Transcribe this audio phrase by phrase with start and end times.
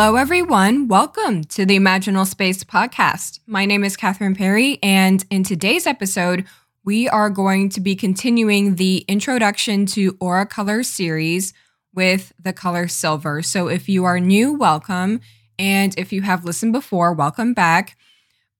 [0.00, 0.86] Hello, everyone.
[0.86, 3.40] Welcome to the Imaginal Space podcast.
[3.48, 6.44] My name is Katherine Perry, and in today's episode,
[6.84, 11.52] we are going to be continuing the Introduction to Aura Color series
[11.92, 13.42] with the color silver.
[13.42, 15.20] So, if you are new, welcome.
[15.58, 17.96] And if you have listened before, welcome back.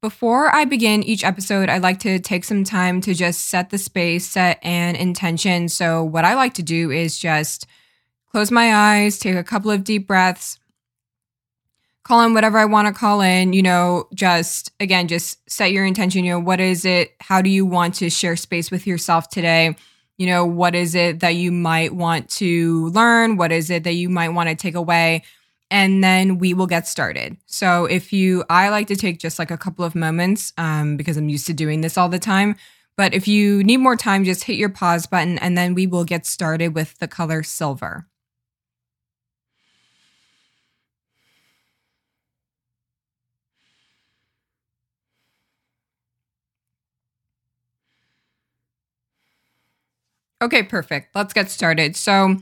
[0.03, 3.79] Before I begin each episode, I'd like to take some time to just set the
[3.79, 5.69] space, set an intention.
[5.69, 7.69] So, what I like to do is just
[8.33, 10.59] close my eyes, take a couple of deep breaths
[12.09, 15.85] call in whatever I want to call in, you know, just again, just set your
[15.85, 16.25] intention.
[16.25, 17.15] You know, what is it?
[17.21, 19.77] How do you want to share space with yourself today?
[20.17, 23.37] You know, what is it that you might want to learn?
[23.37, 25.23] What is it that you might want to take away?
[25.71, 27.37] And then we will get started.
[27.45, 31.19] So, if you, I like to take just like a couple of moments um, because
[31.19, 32.57] I'm used to doing this all the time.
[32.97, 36.05] But if you need more time, just hit your pause button and then we will
[36.05, 38.07] get started with the color silver.
[50.41, 51.15] Okay, perfect.
[51.15, 51.97] Let's get started.
[51.97, 52.37] So,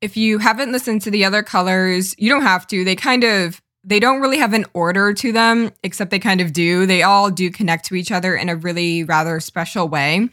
[0.00, 2.84] if you haven't listened to the other colors, you don't have to.
[2.84, 6.52] They kind of they don't really have an order to them, except they kind of
[6.52, 6.84] do.
[6.84, 10.28] They all do connect to each other in a really rather special way.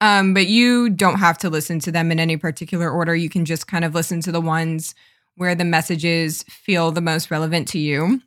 [0.00, 3.14] Um, but you don't have to listen to them in any particular order.
[3.14, 4.94] You can just kind of listen to the ones
[5.36, 8.22] where the messages feel the most relevant to you.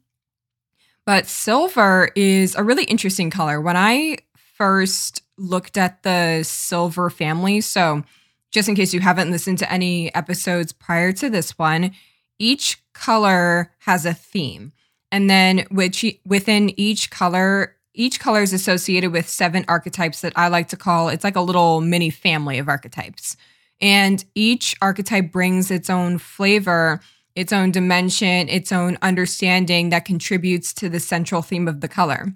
[1.05, 3.59] But silver is a really interesting color.
[3.59, 4.17] When I
[4.55, 8.03] first looked at the silver family, so
[8.53, 11.91] just in case you haven't listened to any episodes prior to this one,
[12.37, 14.71] each color has a theme.
[15.11, 20.47] And then which within each color, each color is associated with seven archetypes that I
[20.47, 23.35] like to call it's like a little mini family of archetypes.
[23.81, 27.01] And each archetype brings its own flavor,
[27.35, 32.33] its own dimension, its own understanding that contributes to the central theme of the color.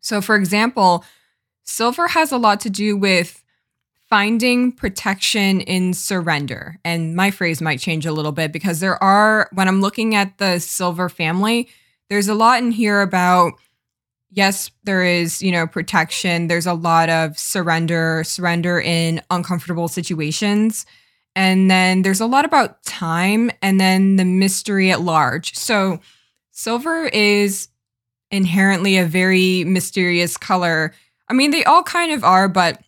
[0.00, 1.04] So, for example,
[1.62, 3.44] silver has a lot to do with
[4.10, 6.76] finding protection in surrender.
[6.84, 10.36] And my phrase might change a little bit because there are, when I'm looking at
[10.38, 11.68] the silver family,
[12.08, 13.52] there's a lot in here about,
[14.32, 16.48] yes, there is, you know, protection.
[16.48, 20.86] There's a lot of surrender, surrender in uncomfortable situations.
[21.36, 25.54] And then there's a lot about time and then the mystery at large.
[25.54, 26.00] So
[26.50, 27.68] silver is
[28.32, 30.92] inherently a very mysterious color.
[31.28, 32.82] I mean, they all kind of are, but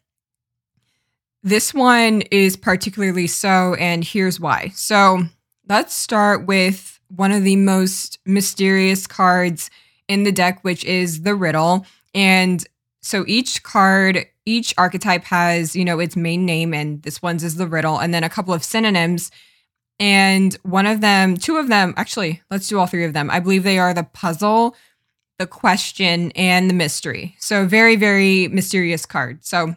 [1.43, 4.69] this one is particularly so, and here's why.
[4.75, 5.23] So
[5.69, 9.71] let's start with one of the most mysterious cards
[10.09, 11.87] in the deck, which is the riddle.
[12.15, 12.65] And
[13.01, 17.57] so each card, each archetype has, you know, its main name, and this one's is
[17.57, 19.31] the riddle, and then a couple of synonyms.
[19.99, 23.31] And one of them, two of them, actually, let's do all three of them.
[23.31, 24.77] I believe they are the puzzle,
[25.39, 27.37] the question, and the mystery.
[27.39, 29.45] So very, very mysterious card.
[29.45, 29.77] So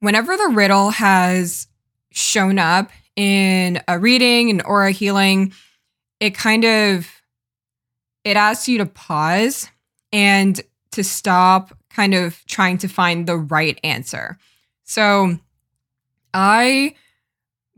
[0.00, 1.68] whenever the riddle has
[2.10, 5.52] shown up in a reading, and aura healing,
[6.18, 7.08] it kind of
[8.24, 9.68] it asks you to pause
[10.12, 10.60] and
[10.92, 14.38] to stop kind of trying to find the right answer.
[14.84, 15.38] So
[16.34, 16.94] I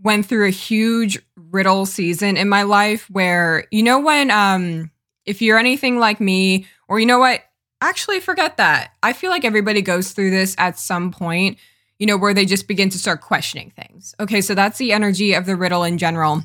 [0.03, 4.91] went through a huge riddle season in my life where you know when um
[5.27, 7.43] if you're anything like me or you know what
[7.81, 8.93] actually forget that.
[9.03, 11.59] I feel like everybody goes through this at some point
[12.03, 14.13] you know, where they just begin to start questioning things.
[14.19, 16.43] Okay, so that's the energy of the riddle in general.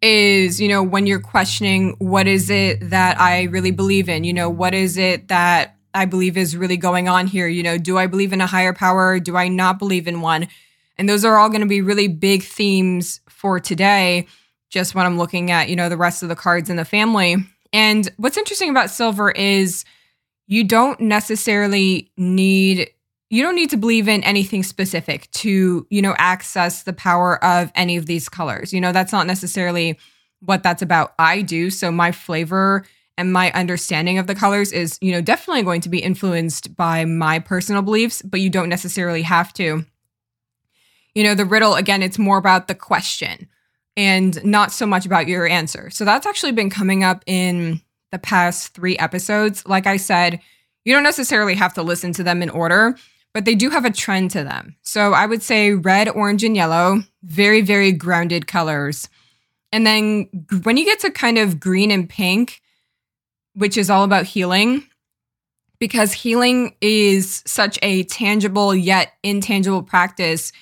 [0.00, 4.22] Is, you know, when you're questioning what is it that I really believe in?
[4.22, 7.48] You know, what is it that I believe is really going on here?
[7.48, 9.18] You know, do I believe in a higher power?
[9.18, 10.46] Do I not believe in one?
[10.96, 14.28] And those are all going to be really big themes for today,
[14.70, 17.34] just when I'm looking at, you know, the rest of the cards in the family.
[17.72, 19.84] And what's interesting about silver is
[20.46, 22.90] you don't necessarily need
[23.34, 27.72] you don't need to believe in anything specific to, you know, access the power of
[27.74, 28.72] any of these colors.
[28.72, 29.98] You know, that's not necessarily
[30.38, 31.14] what that's about.
[31.18, 31.68] I do.
[31.70, 32.84] So my flavor
[33.18, 37.06] and my understanding of the colors is, you know, definitely going to be influenced by
[37.06, 39.84] my personal beliefs, but you don't necessarily have to.
[41.16, 43.48] You know, the riddle, again, it's more about the question
[43.96, 45.90] and not so much about your answer.
[45.90, 47.80] So that's actually been coming up in
[48.12, 50.38] the past three episodes, like I said,
[50.84, 52.94] you don't necessarily have to listen to them in order,
[53.34, 54.76] but they do have a trend to them.
[54.82, 59.08] So I would say red, orange, and yellow, very, very grounded colors.
[59.72, 60.28] And then
[60.62, 62.62] when you get to kind of green and pink,
[63.54, 64.84] which is all about healing,
[65.80, 70.52] because healing is such a tangible yet intangible practice.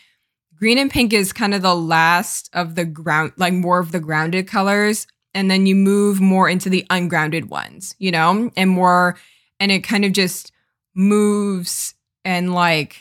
[0.57, 4.01] Green and pink is kind of the last of the ground, like more of the
[4.01, 5.07] grounded colors.
[5.35, 9.17] And then you move more into the ungrounded ones, you know, and more,
[9.61, 10.53] and it kind of just
[10.95, 12.99] moves and like,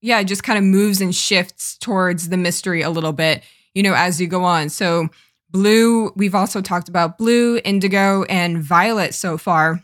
[0.00, 3.42] yeah, it just kind of moves and shifts towards the mystery a little bit,
[3.74, 4.68] you know, as you go on.
[4.68, 5.08] So,
[5.50, 9.82] blue, we've also talked about blue, indigo, and violet so far.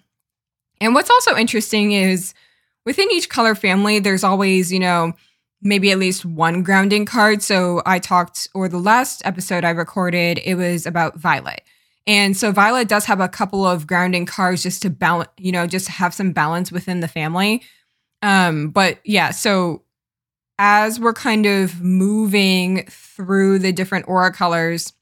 [0.81, 2.35] And what's also interesting is
[2.85, 5.13] within each color family, there's always, you know,
[5.63, 7.43] maybe at least one grounding card.
[7.43, 11.63] So I talked, or the last episode I recorded, it was about Violet.
[12.07, 15.67] And so Violet does have a couple of grounding cards just to balance, you know,
[15.67, 17.63] just have some balance within the family.
[18.23, 19.83] Um, but yeah, so
[20.59, 24.93] as we're kind of moving through the different aura colors,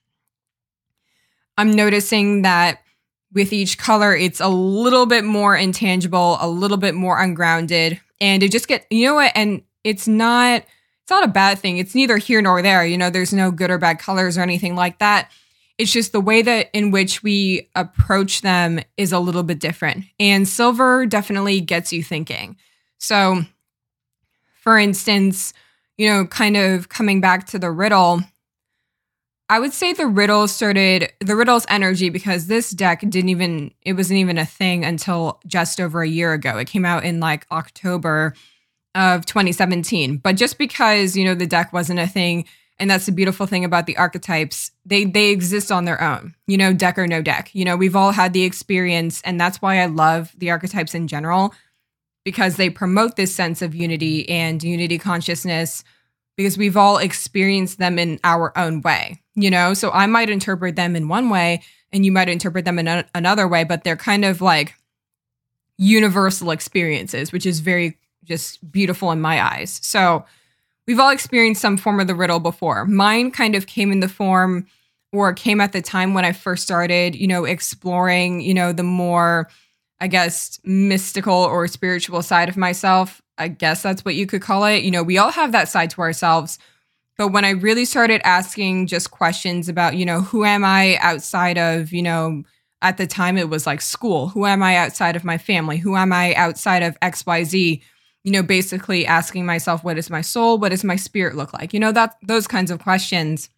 [1.57, 2.81] I'm noticing that
[3.33, 8.01] with each color, it's a little bit more intangible, a little bit more ungrounded.
[8.21, 9.33] And it just get, you know what?
[9.35, 10.63] And it's not,
[11.03, 11.79] it's not a bad thing.
[11.79, 12.87] It's neither here nor there.
[12.87, 15.31] You know, there's no good or bad colors or anything like that.
[15.77, 20.05] It's just the way that in which we approach them is a little bit different.
[20.19, 22.57] And silver definitely gets you thinking.
[22.99, 23.45] So,
[24.61, 25.55] for instance,
[25.97, 28.23] you know, kind of coming back to the riddle,
[29.49, 33.95] I would say the riddle started the riddle's energy because this deck didn't even it
[33.95, 36.59] wasn't even a thing until just over a year ago.
[36.59, 38.35] It came out in like October
[38.95, 40.19] of 2017.
[40.19, 42.45] But just because, you know, the deck wasn't a thing
[42.81, 46.35] and that's the beautiful thing about the archetypes, they they exist on their own.
[46.47, 47.55] You know, deck or no deck.
[47.55, 51.09] You know, we've all had the experience and that's why I love the archetypes in
[51.09, 51.55] general
[52.29, 55.83] because they promote this sense of unity and unity consciousness
[56.37, 59.73] because we've all experienced them in our own way, you know?
[59.73, 63.07] So I might interpret them in one way and you might interpret them in a-
[63.15, 64.75] another way, but they're kind of like
[65.79, 69.81] universal experiences, which is very just beautiful in my eyes.
[69.83, 70.27] So
[70.87, 72.85] we've all experienced some form of the riddle before.
[72.85, 74.67] Mine kind of came in the form
[75.15, 78.83] or came at the time when I first started, you know, exploring, you know, the
[78.83, 79.49] more,
[80.01, 83.21] I guess, mystical or spiritual side of myself.
[83.37, 84.83] I guess that's what you could call it.
[84.83, 86.59] You know, we all have that side to ourselves.
[87.17, 91.59] But when I really started asking just questions about, you know, who am I outside
[91.59, 92.45] of, you know,
[92.81, 95.79] at the time it was like school, who am I outside of my family?
[95.79, 97.83] Who am I outside of XYZ?
[98.23, 100.59] You know, basically asking myself, what is my soul?
[100.59, 101.75] What does my spirit look like?
[101.75, 103.51] You know, that those kinds of questions.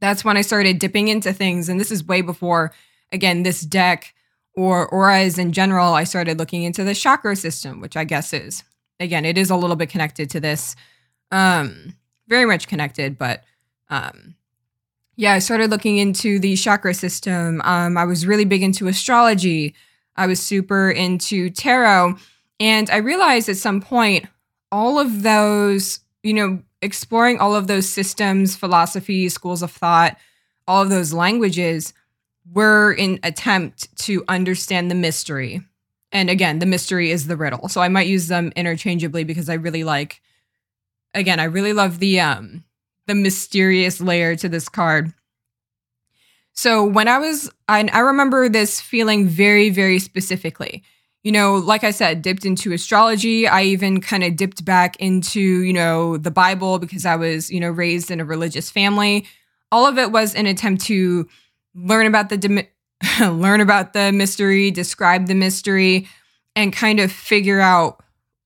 [0.00, 1.70] That's when I started dipping into things.
[1.70, 2.74] And this is way before,
[3.10, 4.14] again, this deck
[4.56, 5.94] or auras in general.
[5.94, 8.64] I started looking into the chakra system, which I guess is
[9.00, 10.76] again, it is a little bit connected to this.
[11.30, 11.94] Um,
[12.28, 13.44] very much connected, but
[13.88, 14.34] um,
[15.16, 17.60] yeah, I started looking into the chakra system.
[17.64, 19.74] Um, I was really big into astrology.
[20.16, 22.16] I was super into tarot.
[22.58, 24.26] And I realized at some point,
[24.72, 30.16] all of those, you know, exploring all of those systems, philosophies, schools of thought,
[30.66, 31.92] all of those languages
[32.52, 35.62] were in attempt to understand the mystery
[36.12, 37.68] and again, the mystery is the riddle.
[37.68, 40.20] So I might use them interchangeably because I really like
[41.14, 42.64] again, I really love the um
[43.06, 45.12] the mysterious layer to this card.
[46.52, 50.82] So when I was I, I remember this feeling very very specifically.
[51.22, 53.48] You know, like I said, dipped into astrology.
[53.48, 57.58] I even kind of dipped back into, you know, the Bible because I was, you
[57.58, 59.26] know, raised in a religious family.
[59.72, 61.28] All of it was an attempt to
[61.76, 62.66] learn about the
[63.20, 66.08] learn about the mystery, describe the mystery,
[66.54, 68.02] and kind of figure out.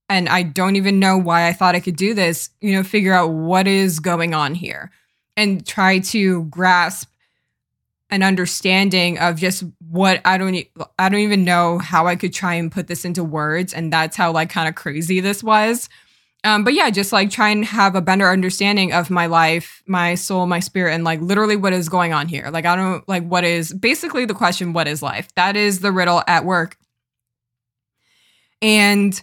[0.08, 3.12] And I don't even know why I thought I could do this, you know, figure
[3.12, 4.90] out what is going on here
[5.36, 7.08] and try to grasp
[8.10, 10.64] an understanding of just what I don't
[10.98, 14.16] I don't even know how I could try and put this into words and that's
[14.16, 15.88] how like kind of crazy this was.
[16.42, 20.14] Um, but yeah, just like try and have a better understanding of my life, my
[20.14, 22.48] soul, my spirit, and like literally what is going on here.
[22.50, 25.28] Like, I don't like what is basically the question, what is life?
[25.34, 26.78] That is the riddle at work.
[28.62, 29.20] And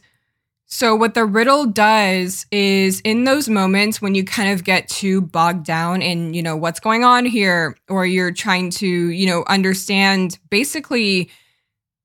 [0.67, 5.21] so, what the riddle does is in those moments when you kind of get too
[5.21, 9.43] bogged down in, you know, what's going on here, or you're trying to, you know,
[9.47, 11.31] understand basically,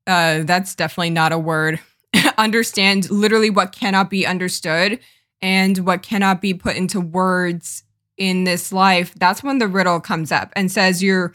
[0.06, 1.80] uh, that's definitely not a word
[2.38, 4.98] understand literally what cannot be understood
[5.40, 7.82] and what cannot be put into words
[8.16, 11.34] in this life, that's when the riddle comes up and says you're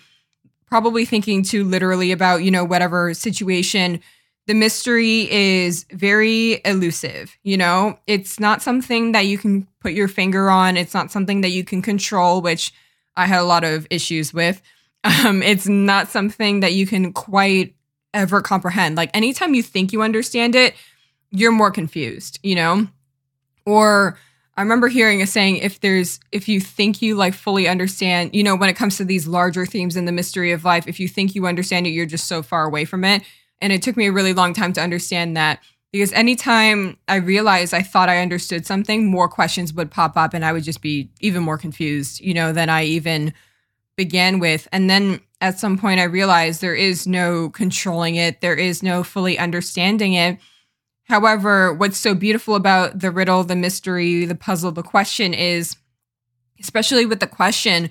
[0.67, 3.99] probably thinking too literally about, you know, whatever situation.
[4.47, 7.99] The mystery is very elusive, you know?
[8.07, 10.77] It's not something that you can put your finger on.
[10.77, 12.73] It's not something that you can control, which
[13.17, 14.61] I had a lot of issues with.
[15.25, 17.76] Um, it's not something that you can quite
[18.17, 18.97] ever comprehend.
[18.97, 20.75] Like anytime you think you understand it,
[21.29, 22.87] you're more confused, you know?
[23.65, 24.17] Or
[24.55, 28.43] I remember hearing a saying if there's if you think you like fully understand, you
[28.43, 31.07] know, when it comes to these larger themes in the mystery of life, if you
[31.07, 33.23] think you understand it, you're just so far away from it.
[33.61, 35.59] And it took me a really long time to understand that
[35.91, 40.43] because anytime I realized I thought I understood something, more questions would pop up and
[40.43, 43.33] I would just be even more confused, you know, than I even
[43.95, 44.67] began with.
[44.71, 49.03] And then at some point I realized there is no controlling it, there is no
[49.03, 50.39] fully understanding it
[51.07, 55.77] However, what's so beautiful about the riddle, the mystery, the puzzle, the question is,
[56.59, 57.89] especially with the question,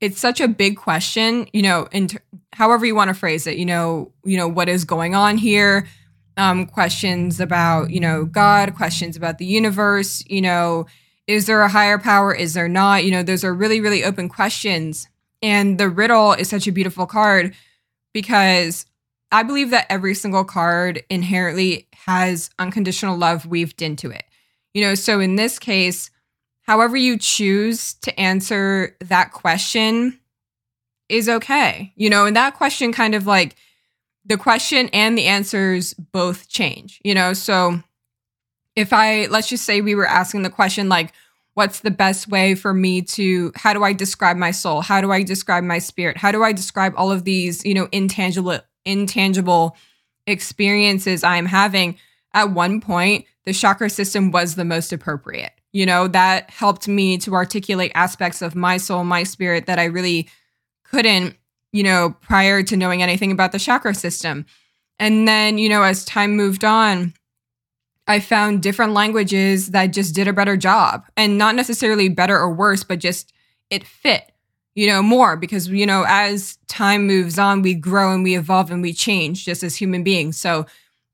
[0.00, 2.20] it's such a big question, you know, and
[2.52, 5.88] however you want to phrase it, you know, you know, what is going on here?
[6.36, 10.86] Um, questions about, you know, God, questions about the universe, you know,
[11.26, 12.32] is there a higher power?
[12.32, 13.04] Is there not?
[13.04, 15.08] You know, those are really, really open questions.
[15.42, 17.54] And the riddle is such a beautiful card
[18.14, 18.86] because
[19.32, 24.24] I believe that every single card inherently has unconditional love weaved into it.
[24.74, 26.10] You know, so in this case,
[26.62, 30.18] however you choose to answer that question
[31.08, 31.92] is okay.
[31.96, 33.56] You know, and that question kind of like
[34.24, 37.32] the question and the answers both change, you know?
[37.32, 37.82] So
[38.76, 41.12] if I, let's just say we were asking the question like,
[41.54, 44.80] what's the best way for me to, how do I describe my soul?
[44.80, 46.16] How do I describe my spirit?
[46.16, 49.76] How do I describe all of these, you know, intangible, intangible
[50.26, 51.98] experiences I'm having,
[52.34, 55.52] at one point, the chakra system was the most appropriate.
[55.72, 59.84] You know, that helped me to articulate aspects of my soul, my spirit that I
[59.84, 60.28] really
[60.84, 61.36] couldn't,
[61.72, 64.46] you know, prior to knowing anything about the chakra system.
[64.98, 67.14] And then, you know, as time moved on,
[68.06, 72.52] I found different languages that just did a better job and not necessarily better or
[72.52, 73.32] worse, but just
[73.70, 74.32] it fit
[74.74, 78.70] you know, more because, you know, as time moves on, we grow and we evolve
[78.70, 80.38] and we change just as human beings.
[80.38, 80.66] So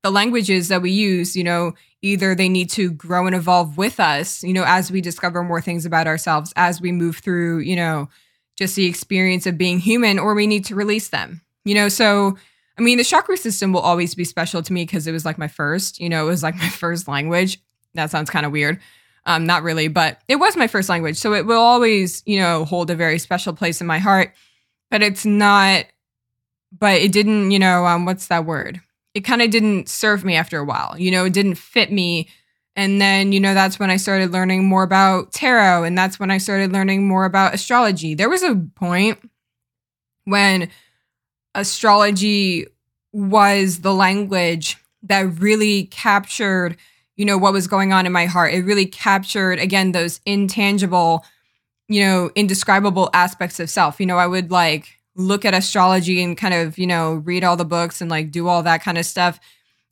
[0.03, 3.99] the languages that we use, you know, either they need to grow and evolve with
[3.99, 7.75] us, you know, as we discover more things about ourselves, as we move through, you
[7.75, 8.09] know,
[8.57, 11.89] just the experience of being human, or we need to release them, you know.
[11.89, 12.37] So,
[12.79, 15.37] I mean, the chakra system will always be special to me because it was like
[15.37, 17.61] my first, you know, it was like my first language.
[17.95, 18.81] That sounds kind of weird.
[19.27, 21.17] Um, not really, but it was my first language.
[21.17, 24.33] So it will always, you know, hold a very special place in my heart.
[24.91, 25.85] But it's not,
[26.77, 28.81] but it didn't, you know, um, what's that word?
[29.13, 30.95] It kind of didn't serve me after a while.
[30.97, 32.29] You know, it didn't fit me.
[32.75, 35.85] And then, you know, that's when I started learning more about tarot.
[35.85, 38.15] And that's when I started learning more about astrology.
[38.15, 39.19] There was a point
[40.25, 40.71] when
[41.59, 42.67] astrology
[43.13, 46.77] was the language that really captured
[47.19, 48.55] you know, what was going on in my heart.
[48.55, 51.25] It really captured, again, those intangible,
[51.89, 53.99] you know, indescribable aspects of self.
[53.99, 57.57] You know, I would like look at astrology and kind of, you know, read all
[57.57, 59.41] the books and like do all that kind of stuff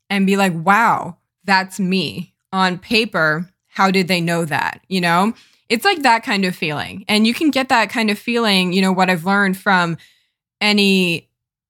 [0.09, 3.49] and be like, wow, that's me on paper.
[3.67, 4.81] How did they know that?
[4.87, 5.33] You know,
[5.67, 7.03] it's like that kind of feeling.
[7.09, 9.97] And you can get that kind of feeling, you know, what I've learned from
[10.61, 11.27] any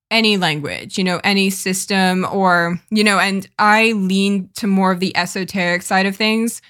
[0.09, 4.99] any language, you know, any system or, you know, and I lean to more of
[4.99, 6.61] the esoteric side of things.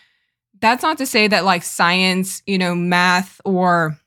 [0.59, 3.99] That's not to say that like science, you know, math or,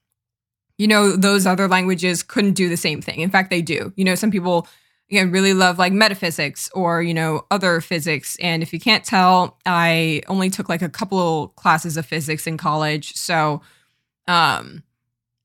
[0.79, 3.21] you know, those other languages couldn't do the same thing.
[3.21, 3.93] In fact, they do.
[3.97, 4.67] You know, some people,
[5.11, 8.37] again, really love like metaphysics or, you know, other physics.
[8.41, 12.49] And if you can't tell, I only took like a couple of classes of physics
[12.49, 13.15] in college.
[13.15, 13.63] So,
[14.27, 14.83] um,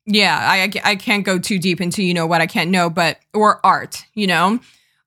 [0.06, 3.20] yeah, I I can't go too deep into you know what I can't know, but
[3.34, 4.60] or art, you know.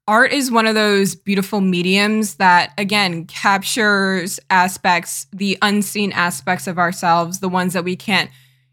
[0.08, 6.78] Art is one of those beautiful mediums that again captures aspects, the unseen aspects of
[6.78, 8.30] ourselves, the ones that we can't,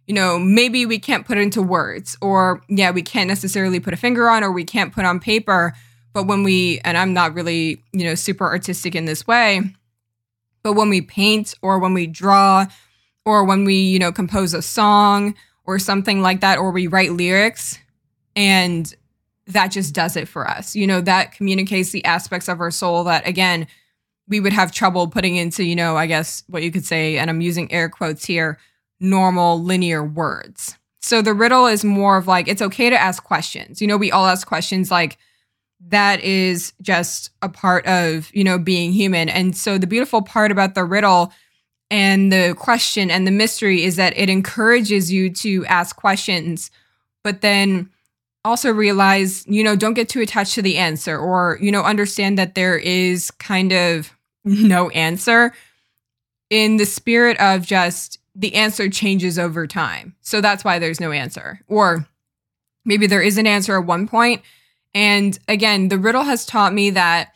[0.07, 3.97] you know, maybe we can't put into words or yeah, we can't necessarily put a
[3.97, 5.73] finger on or we can't put on paper,
[6.13, 9.61] but when we and I'm not really, you know, super artistic in this way,
[10.63, 12.65] but when we paint or when we draw
[13.25, 17.11] or when we, you know, compose a song or something like that, or we write
[17.11, 17.79] lyrics
[18.35, 18.95] and
[19.47, 20.75] that just does it for us.
[20.75, 23.67] You know, that communicates the aspects of our soul that, again,
[24.27, 27.29] we would have trouble putting into, you know, I guess what you could say, and
[27.29, 28.57] I'm using air quotes here,
[28.99, 30.77] normal linear words.
[31.01, 33.81] So the riddle is more of like, it's okay to ask questions.
[33.81, 35.19] You know, we all ask questions like,
[35.87, 39.29] that is just a part of, you know, being human.
[39.29, 41.31] And so the beautiful part about the riddle
[41.91, 46.71] and the question and the mystery is that it encourages you to ask questions,
[47.23, 47.89] but then
[48.43, 52.37] also realize, you know, don't get too attached to the answer or, you know, understand
[52.37, 54.15] that there is kind of
[54.45, 55.53] no answer
[56.49, 60.15] in the spirit of just the answer changes over time.
[60.21, 61.61] So that's why there's no answer.
[61.67, 62.07] Or
[62.83, 64.41] maybe there is an answer at one point.
[64.93, 67.33] And again, the riddle has taught me that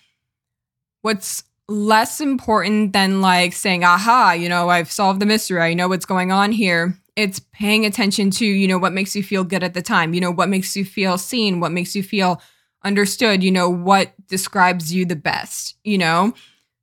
[1.01, 5.61] what's less important than like saying, aha, you know, I've solved the mystery.
[5.61, 6.97] I know what's going on here.
[7.15, 10.21] It's paying attention to, you know, what makes you feel good at the time, you
[10.21, 12.41] know, what makes you feel seen, what makes you feel
[12.83, 16.33] understood, you know, what describes you the best, you know?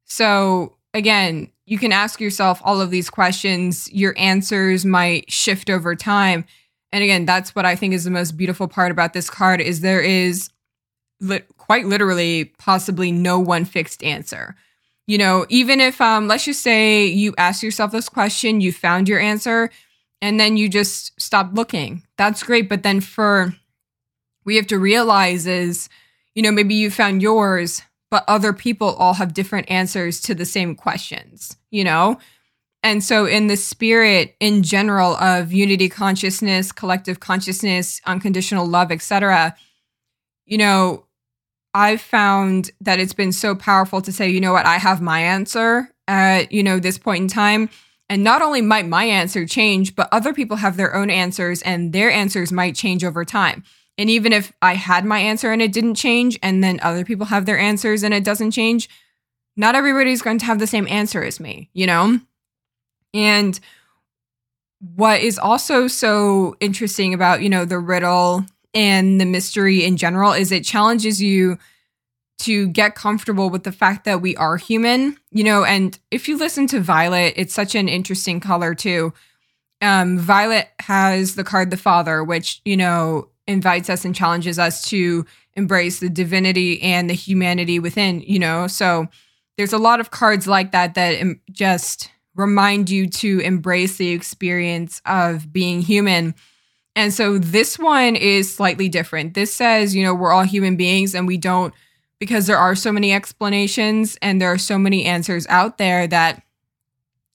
[0.04, 3.90] So again, you can ask yourself all of these questions.
[3.92, 6.44] Your answers might shift over time.
[6.92, 9.80] And again, that's what I think is the most beautiful part about this card is
[9.80, 10.50] there is
[11.20, 14.54] li- quite literally possibly no one fixed answer.
[15.06, 19.08] You know, even if um let's just say you ask yourself this question, you found
[19.08, 19.70] your answer
[20.20, 22.02] and then you just stop looking.
[22.16, 23.54] That's great, but then for
[24.44, 25.88] we have to realize is
[26.36, 30.44] you know, maybe you found yours, but other people all have different answers to the
[30.44, 32.18] same questions, you know?
[32.82, 39.56] And so, in the spirit in general of unity consciousness, collective consciousness, unconditional love, etc.,
[40.44, 41.05] you know,
[41.76, 45.20] I've found that it's been so powerful to say, you know what, I have my
[45.20, 47.68] answer at, you know, this point in time.
[48.08, 51.92] And not only might my answer change, but other people have their own answers and
[51.92, 53.62] their answers might change over time.
[53.98, 57.26] And even if I had my answer and it didn't change, and then other people
[57.26, 58.88] have their answers and it doesn't change,
[59.54, 62.20] not everybody's going to have the same answer as me, you know?
[63.12, 63.60] And
[64.80, 70.32] what is also so interesting about, you know, the riddle and the mystery in general
[70.32, 71.58] is it challenges you
[72.38, 76.36] to get comfortable with the fact that we are human, you know, and if you
[76.36, 79.14] listen to Violet, it's such an interesting color too.
[79.80, 84.82] Um, Violet has the card the Father, which, you know, invites us and challenges us
[84.90, 88.66] to embrace the divinity and the humanity within, you know.
[88.66, 89.06] So
[89.56, 95.00] there's a lot of cards like that that just remind you to embrace the experience
[95.06, 96.34] of being human.
[96.96, 99.34] And so this one is slightly different.
[99.34, 101.72] This says, you know, we're all human beings and we don't,
[102.18, 106.42] because there are so many explanations and there are so many answers out there that,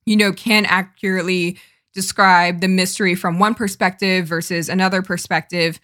[0.06, 1.58] you know, can accurately
[1.94, 5.80] describe the mystery from one perspective versus another perspective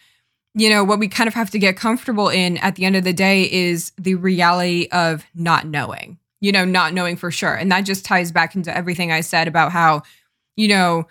[0.58, 3.04] you know, what we kind of have to get comfortable in at the end of
[3.04, 7.54] the day is the reality of not knowing, you know, not knowing for sure.
[7.54, 10.02] And that just ties back into everything I said about how,
[10.56, 11.08] you know,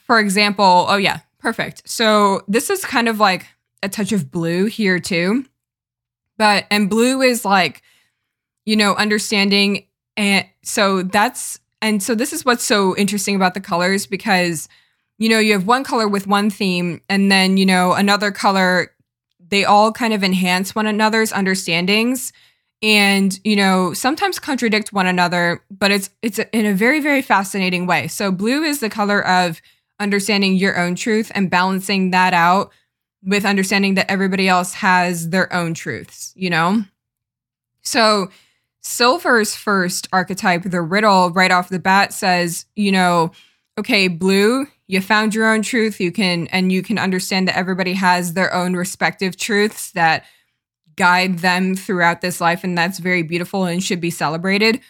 [0.00, 1.88] for example, oh, yeah, perfect.
[1.88, 3.46] So this is kind of like
[3.82, 5.44] a touch of blue here too.
[6.38, 7.82] But, and blue is like,
[8.64, 9.86] you know, understanding.
[10.16, 14.68] And so that's, and so this is what's so interesting about the colors because
[15.22, 18.90] you know, you have one color with one theme and then, you know, another color,
[19.38, 22.32] they all kind of enhance one another's understandings
[22.82, 27.86] and, you know, sometimes contradict one another, but it's it's in a very very fascinating
[27.86, 28.08] way.
[28.08, 29.62] So blue is the color of
[29.98, 32.72] understanding your own truth and balancing that out
[33.24, 36.84] with understanding that everybody else has their own truths, you know?
[37.82, 38.30] So
[38.80, 43.30] Silver's first archetype, the riddle, right off the bat says, you know,
[43.78, 47.94] okay, blue, you found your own truth you can and you can understand that everybody
[47.94, 50.24] has their own respective truths that
[50.96, 54.80] guide them throughout this life and that's very beautiful and should be celebrated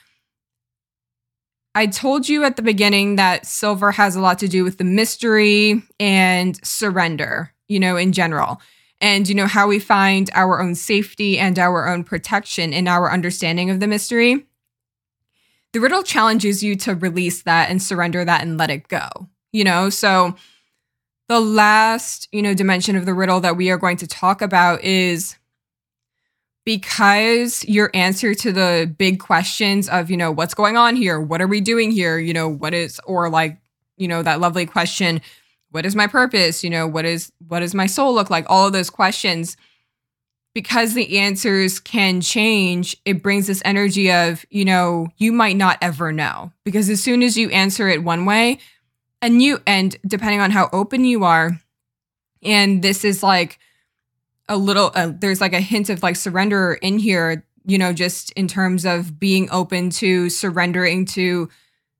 [1.74, 4.84] I told you at the beginning that silver has a lot to do with the
[4.84, 8.60] mystery and surrender, you know, in general.
[9.00, 13.10] And, you know, how we find our own safety and our own protection in our
[13.10, 14.46] understanding of the mystery.
[15.72, 19.08] The riddle challenges you to release that and surrender that and let it go
[19.52, 19.90] you know?
[19.90, 20.34] So
[21.28, 24.82] the last, you know, dimension of the riddle that we are going to talk about
[24.82, 25.36] is
[26.64, 31.20] because your answer to the big questions of, you know, what's going on here?
[31.20, 32.18] What are we doing here?
[32.18, 33.58] You know, what is or like,
[33.96, 35.20] you know, that lovely question,
[35.70, 36.62] what is my purpose?
[36.62, 38.46] You know, what is what does my soul look like?
[38.48, 39.56] All of those questions
[40.54, 45.78] because the answers can change, it brings this energy of, you know, you might not
[45.80, 46.52] ever know.
[46.62, 48.58] Because as soon as you answer it one way,
[49.22, 51.58] and you and depending on how open you are
[52.42, 53.58] and this is like
[54.48, 58.30] a little uh, there's like a hint of like surrender in here you know just
[58.32, 61.48] in terms of being open to surrendering to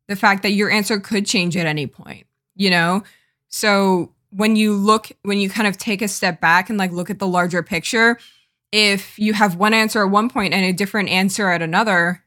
[0.09, 3.03] the fact that your answer could change at any point you know
[3.49, 7.11] so when you look when you kind of take a step back and like look
[7.11, 8.19] at the larger picture
[8.73, 12.23] if you have one answer at one point and a different answer at another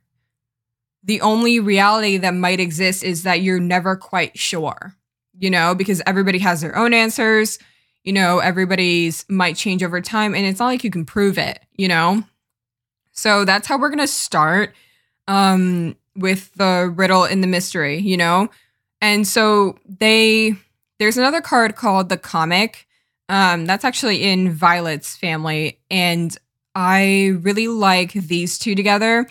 [1.06, 4.96] the only reality that might exist is that you're never quite sure,
[5.38, 7.60] you know, because everybody has their own answers.
[8.06, 11.60] You know, everybody's might change over time and it's not like you can prove it,
[11.76, 12.24] you know?
[13.12, 14.74] So that's how we're going to start
[15.28, 18.50] um, with the riddle in the mystery, you know?
[19.02, 20.56] And so they,
[21.00, 22.88] there's another card called the comic.
[23.28, 25.80] Um, that's actually in Violet's family.
[25.90, 26.38] And
[26.76, 29.28] I really like these two together.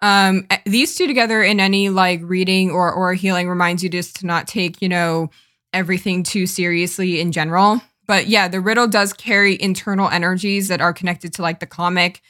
[0.00, 4.26] Um, these two together in any like reading or or healing reminds you just to
[4.26, 5.30] not take, you know,
[5.72, 7.80] everything too seriously in general.
[8.08, 12.22] But yeah, the riddle does carry internal energies that are connected to like the comic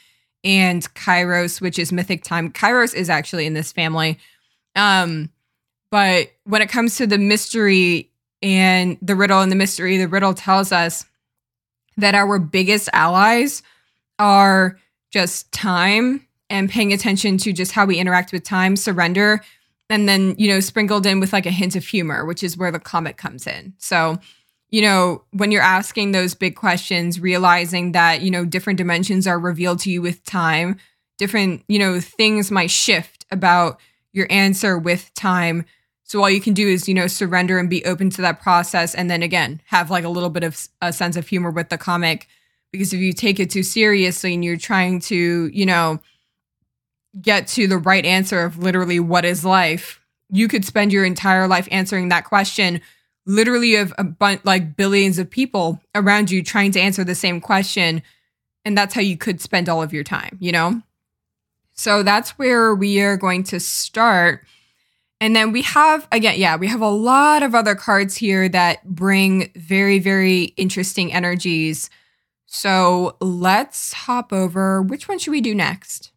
[0.43, 2.51] and Kairos, which is mythic time.
[2.51, 4.19] Kairos is actually in this family.
[4.75, 5.29] Um,
[5.89, 8.11] but when it comes to the mystery
[8.41, 11.05] and the riddle and the mystery, the riddle tells us
[11.97, 13.63] that our biggest allies
[14.19, 14.77] are
[15.11, 19.41] just time and paying attention to just how we interact with time, surrender,
[19.89, 22.71] and then, you know, sprinkled in with like a hint of humor, which is where
[22.71, 23.73] the comic comes in.
[23.77, 24.19] So,
[24.71, 29.39] you know, when you're asking those big questions, realizing that, you know, different dimensions are
[29.39, 30.77] revealed to you with time,
[31.17, 33.79] different, you know, things might shift about
[34.13, 35.65] your answer with time.
[36.03, 38.95] So all you can do is, you know, surrender and be open to that process.
[38.95, 41.77] And then again, have like a little bit of a sense of humor with the
[41.77, 42.27] comic.
[42.71, 45.99] Because if you take it too seriously and you're trying to, you know,
[47.19, 51.47] get to the right answer of literally what is life, you could spend your entire
[51.47, 52.81] life answering that question
[53.29, 57.39] literally of a bunch like billions of people around you trying to answer the same
[57.39, 58.01] question
[58.65, 60.81] and that's how you could spend all of your time you know?
[61.73, 64.45] So that's where we are going to start.
[65.21, 68.83] And then we have again yeah we have a lot of other cards here that
[68.83, 71.89] bring very very interesting energies.
[72.47, 74.81] So let's hop over.
[74.81, 76.11] Which one should we do next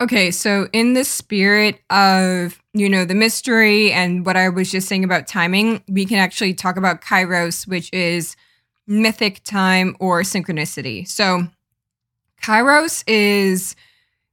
[0.00, 4.88] Okay, so in the spirit of, you know, the mystery and what I was just
[4.88, 8.34] saying about timing, we can actually talk about kairos, which is
[8.86, 11.06] mythic time or synchronicity.
[11.06, 11.46] So
[12.42, 13.76] kairos is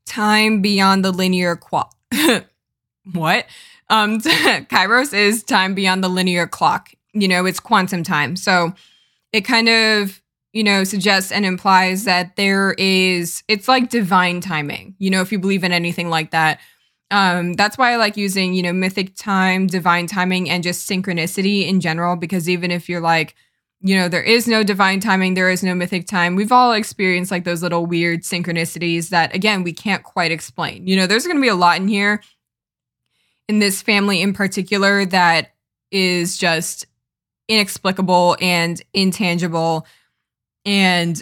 [0.06, 1.96] time beyond the linear clock.
[3.14, 3.46] what?
[3.90, 6.90] Um kairos is time beyond the linear clock.
[7.14, 8.36] You know, it's quantum time.
[8.36, 8.74] So
[9.32, 10.21] it kind of
[10.54, 15.32] you know, suggests and implies that there is, it's like divine timing, you know, if
[15.32, 16.60] you believe in anything like that.
[17.10, 21.68] Um, that's why I like using, you know, mythic time, divine timing, and just synchronicity
[21.68, 23.36] in general, because even if you're like,
[23.82, 27.32] you know, there is no divine timing, there is no mythic time, we've all experienced
[27.32, 30.88] like those little weird synchronicities that, again, we can't quite explain.
[30.88, 32.22] You know, there's going to be a lot in here
[33.48, 35.54] in this family in particular that
[35.92, 36.86] is just
[37.48, 39.86] inexplicable and intangible
[40.66, 41.22] and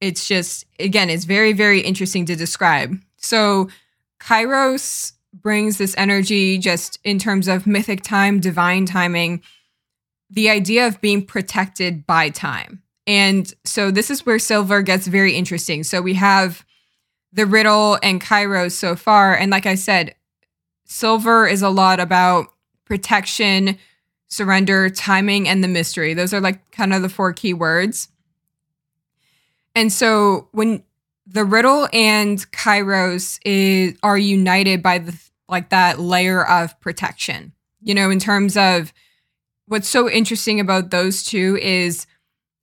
[0.00, 2.98] it's just, again, it's very, very interesting to describe.
[3.16, 3.68] So,
[4.20, 9.42] Kairos brings this energy just in terms of mythic time, divine timing,
[10.30, 12.82] the idea of being protected by time.
[13.06, 15.84] And so, this is where Silver gets very interesting.
[15.84, 16.64] So, we have
[17.32, 19.36] the riddle and Kairos so far.
[19.36, 20.14] And like I said,
[20.84, 22.46] Silver is a lot about
[22.84, 23.78] protection,
[24.28, 26.14] surrender, timing, and the mystery.
[26.14, 28.08] Those are like kind of the four key words.
[29.74, 30.82] And so when
[31.26, 37.52] the riddle and Kairos is are united by the like that layer of protection.
[37.82, 38.92] You know, in terms of
[39.66, 42.06] what's so interesting about those two is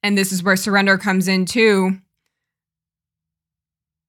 [0.03, 1.99] and this is where surrender comes in too.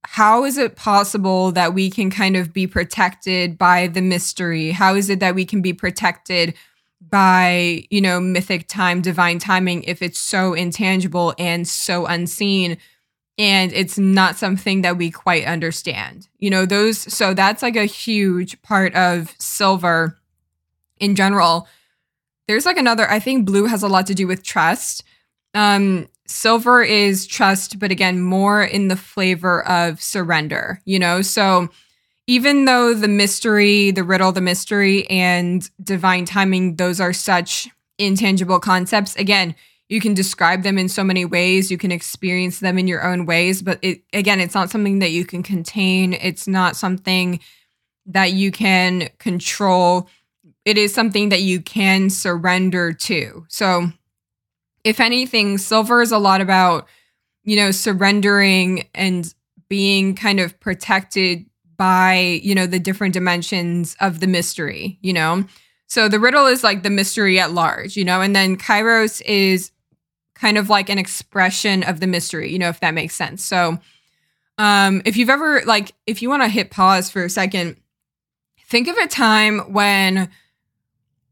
[0.05, 4.71] How is it possible that we can kind of be protected by the mystery?
[4.71, 6.55] How is it that we can be protected
[7.01, 12.79] by, you know, mythic time, divine timing if it's so intangible and so unseen?
[13.43, 16.29] And it's not something that we quite understand.
[16.39, 20.17] You know, those, so that's like a huge part of silver
[21.01, 21.67] in general.
[22.47, 25.03] There's like another, I think blue has a lot to do with trust.
[25.55, 31.21] Um, silver is trust, but again, more in the flavor of surrender, you know?
[31.21, 31.69] So
[32.29, 38.61] even though the mystery, the riddle, the mystery, and divine timing, those are such intangible
[38.61, 39.57] concepts, again,
[39.93, 41.71] you can describe them in so many ways.
[41.71, 45.11] You can experience them in your own ways but it again it's not something that
[45.11, 46.15] you can contain.
[46.15, 47.41] It's not something
[48.07, 50.09] that you can control.
[50.65, 53.45] It is something that you can surrender to.
[53.49, 53.93] So
[54.83, 56.89] if anything silver is a lot about
[57.45, 59.33] you know surrendering and
[59.69, 61.45] being kind of protected
[61.77, 65.45] by you know the different dimensions of the mystery you know?
[65.87, 69.71] So the riddle is like the mystery at large, you know, and then Kairos is
[70.35, 73.45] kind of like an expression of the mystery, you know, if that makes sense.
[73.45, 73.79] So,
[74.59, 77.77] um, if you've ever, like, if you want to hit pause for a second,
[78.67, 80.29] think of a time when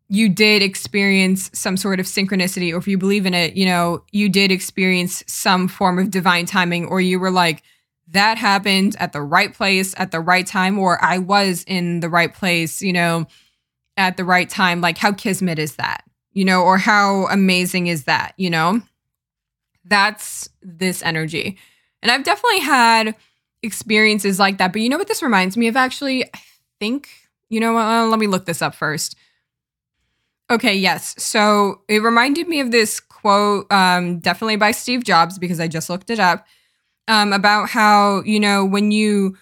[0.08, 4.02] you did experience some sort of synchronicity, or if you believe in it, you know,
[4.10, 7.62] you did experience some form of divine timing, or you were like,
[8.08, 12.08] that happened at the right place at the right time, or I was in the
[12.08, 13.26] right place, you know,
[13.96, 14.80] at the right time.
[14.80, 18.82] Like, how kismet is that, you know, or how amazing is that, you know?
[19.84, 21.58] That's this energy.
[22.02, 23.14] And I've definitely had
[23.62, 24.72] experiences like that.
[24.72, 26.24] But you know what this reminds me of actually?
[26.24, 26.40] I
[26.78, 27.08] think,
[27.48, 29.16] you know, uh, let me look this up first.
[30.50, 31.14] Okay, yes.
[31.22, 35.88] So it reminded me of this quote, um, definitely by Steve Jobs, because I just
[35.88, 36.46] looked it up,
[37.06, 39.36] um, about how, you know, when you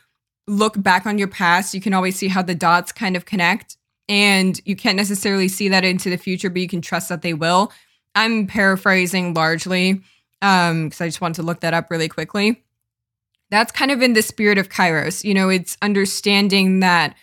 [0.47, 3.77] look back on your past, you can always see how the dots kind of connect.
[4.09, 7.35] And you can't necessarily see that into the future, but you can trust that they
[7.35, 7.73] will.
[8.15, 10.03] I'm paraphrasing largely
[10.43, 12.63] um, because I just wanted to look that up really quickly.
[13.51, 15.25] That's kind of in the spirit of Kairos.
[15.25, 17.15] You know, it's understanding that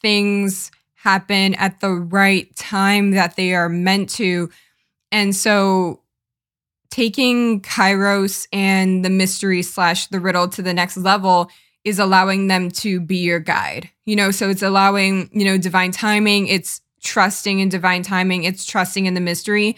[0.00, 4.50] things happen at the right time that they are meant to.
[5.12, 6.00] And so
[6.90, 11.50] taking Kairos and the mystery slash the riddle to the next level
[11.84, 13.88] is allowing them to be your guide.
[14.04, 18.66] You know, so it's allowing, you know, divine timing, it's trusting in divine timing, it's
[18.66, 19.76] trusting in the mystery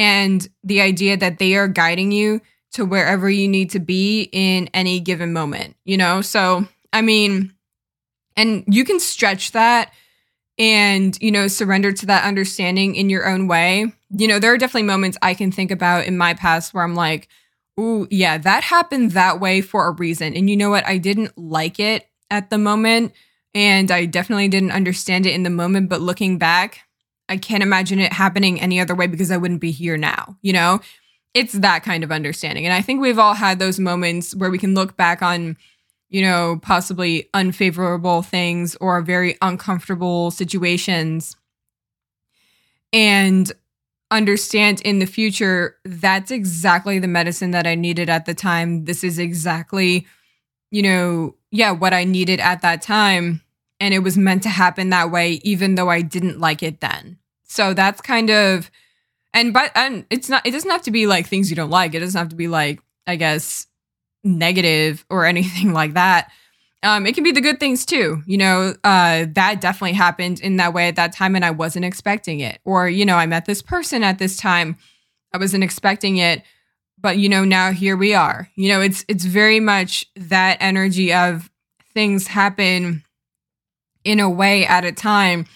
[0.00, 2.40] and the idea that they are guiding you
[2.72, 6.22] to wherever you need to be in any given moment, you know?
[6.22, 7.52] So, I mean,
[8.34, 9.92] and you can stretch that
[10.58, 13.92] and you know surrender to that understanding in your own way.
[14.08, 16.94] You know there are definitely moments i can think about in my past where i'm
[16.94, 17.28] like
[17.78, 20.34] oh yeah that happened that way for a reason.
[20.34, 20.86] And you know what?
[20.86, 23.12] I didn't like it at the moment
[23.54, 26.86] and i definitely didn't understand it in the moment but looking back
[27.30, 30.52] i can't imagine it happening any other way because i wouldn't be here now you
[30.52, 30.80] know
[31.32, 34.58] it's that kind of understanding and i think we've all had those moments where we
[34.58, 35.56] can look back on
[36.10, 41.36] you know, possibly unfavorable things or very uncomfortable situations
[42.92, 43.52] and
[44.10, 48.86] understand in the future that's exactly the medicine that I needed at the time.
[48.86, 50.04] This is exactly,
[50.72, 53.42] you know, yeah, what I needed at that time.
[53.78, 57.18] And it was meant to happen that way, even though I didn't like it then.
[57.50, 58.70] So that's kind of,
[59.34, 61.94] and but, and it's not, it doesn't have to be like things you don't like.
[61.94, 63.66] It doesn't have to be like, I guess,
[64.22, 66.30] negative or anything like that.
[66.84, 68.22] Um, it can be the good things too.
[68.24, 71.84] You know, uh, that definitely happened in that way at that time, and I wasn't
[71.84, 72.60] expecting it.
[72.64, 74.76] Or, you know, I met this person at this time,
[75.34, 76.42] I wasn't expecting it,
[76.98, 78.48] but you know, now here we are.
[78.54, 81.50] You know, it's it's very much that energy of
[81.94, 83.02] things happen
[84.04, 85.46] in a way at a time,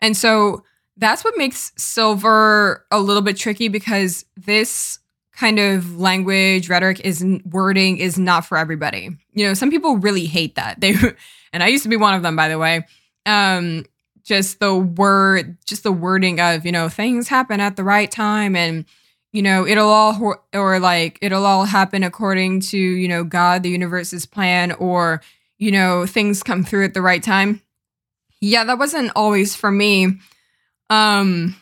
[0.00, 0.64] and so
[1.00, 4.98] that's what makes silver a little bit tricky because this
[5.32, 9.08] kind of language, rhetoric is wording is not for everybody.
[9.32, 10.80] You know, some people really hate that.
[10.80, 10.94] They
[11.52, 12.86] and I used to be one of them by the way.
[13.26, 13.86] Um
[14.22, 18.54] just the word just the wording of, you know, things happen at the right time
[18.54, 18.84] and
[19.32, 23.70] you know, it'll all or like it'll all happen according to, you know, God, the
[23.70, 25.22] universe's plan or
[25.56, 27.62] you know, things come through at the right time.
[28.40, 30.18] Yeah, that wasn't always for me.
[30.90, 31.56] Um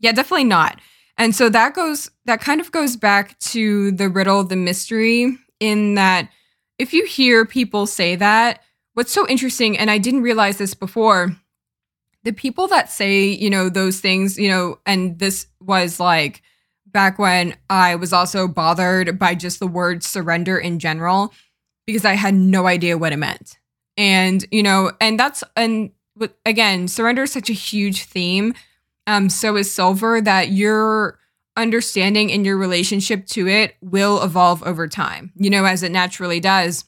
[0.00, 0.80] yeah, definitely not.
[1.18, 5.94] And so that goes, that kind of goes back to the riddle, the mystery, in
[5.94, 6.28] that
[6.78, 11.34] if you hear people say that, what's so interesting, and I didn't realize this before,
[12.24, 16.42] the people that say, you know, those things, you know, and this was like
[16.86, 21.32] back when I was also bothered by just the word surrender in general,
[21.86, 23.58] because I had no idea what it meant.
[23.96, 25.92] And, you know, and that's, and
[26.44, 28.54] again, surrender is such a huge theme
[29.06, 31.18] um, so is silver that your
[31.56, 36.40] understanding and your relationship to it will evolve over time, you know, as it naturally
[36.40, 36.84] does.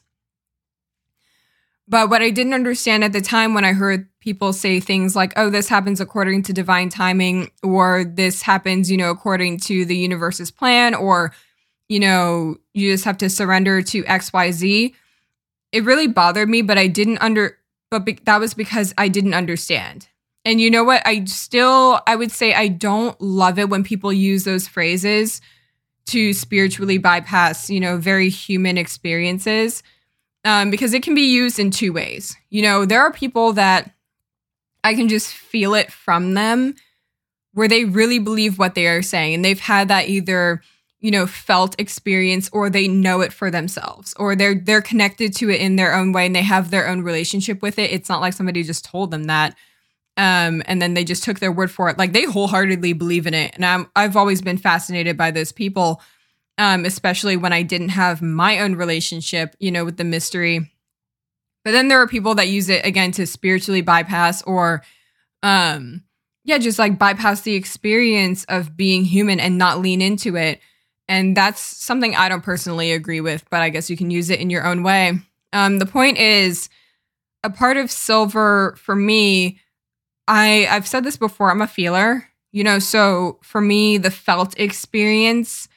[1.87, 5.33] But what I didn't understand at the time when I heard people say things like,
[5.37, 9.95] oh, this happens according to divine timing, or this happens, you know, according to the
[9.95, 11.33] universe's plan, or,
[11.87, 14.93] you know, you just have to surrender to XYZ,
[15.71, 17.57] it really bothered me, but I didn't under,
[17.91, 20.07] but be- that was because I didn't understand.
[20.45, 21.05] And you know what?
[21.05, 25.41] I still, I would say I don't love it when people use those phrases
[26.07, 29.83] to spiritually bypass, you know, very human experiences
[30.45, 32.35] um, because it can be used in two ways.
[32.49, 33.91] You know, there are people that
[34.83, 36.75] I can just feel it from them
[37.53, 40.61] where they really believe what they are saying and they've had that either
[40.99, 45.49] you know felt experience or they know it for themselves or they're they're connected to
[45.49, 48.21] it in their own way and they have their own relationship with it it's not
[48.21, 49.55] like somebody just told them that
[50.19, 51.97] um, and then they just took their word for it.
[51.97, 53.55] Like they wholeheartedly believe in it.
[53.55, 56.01] And I'm, I've always been fascinated by those people,
[56.57, 60.73] um, especially when I didn't have my own relationship, you know, with the mystery.
[61.63, 64.83] But then there are people that use it again to spiritually bypass or,
[65.41, 66.03] um,
[66.43, 70.59] yeah, just like bypass the experience of being human and not lean into it.
[71.09, 74.39] And that's something I don't personally agree with, but I guess you can use it
[74.39, 75.19] in your own way.
[75.51, 76.69] Um, the point is,
[77.43, 79.59] a part of silver for me,
[80.27, 81.49] I I've said this before.
[81.49, 82.77] I'm a feeler, you know.
[82.77, 85.67] So for me, the felt experience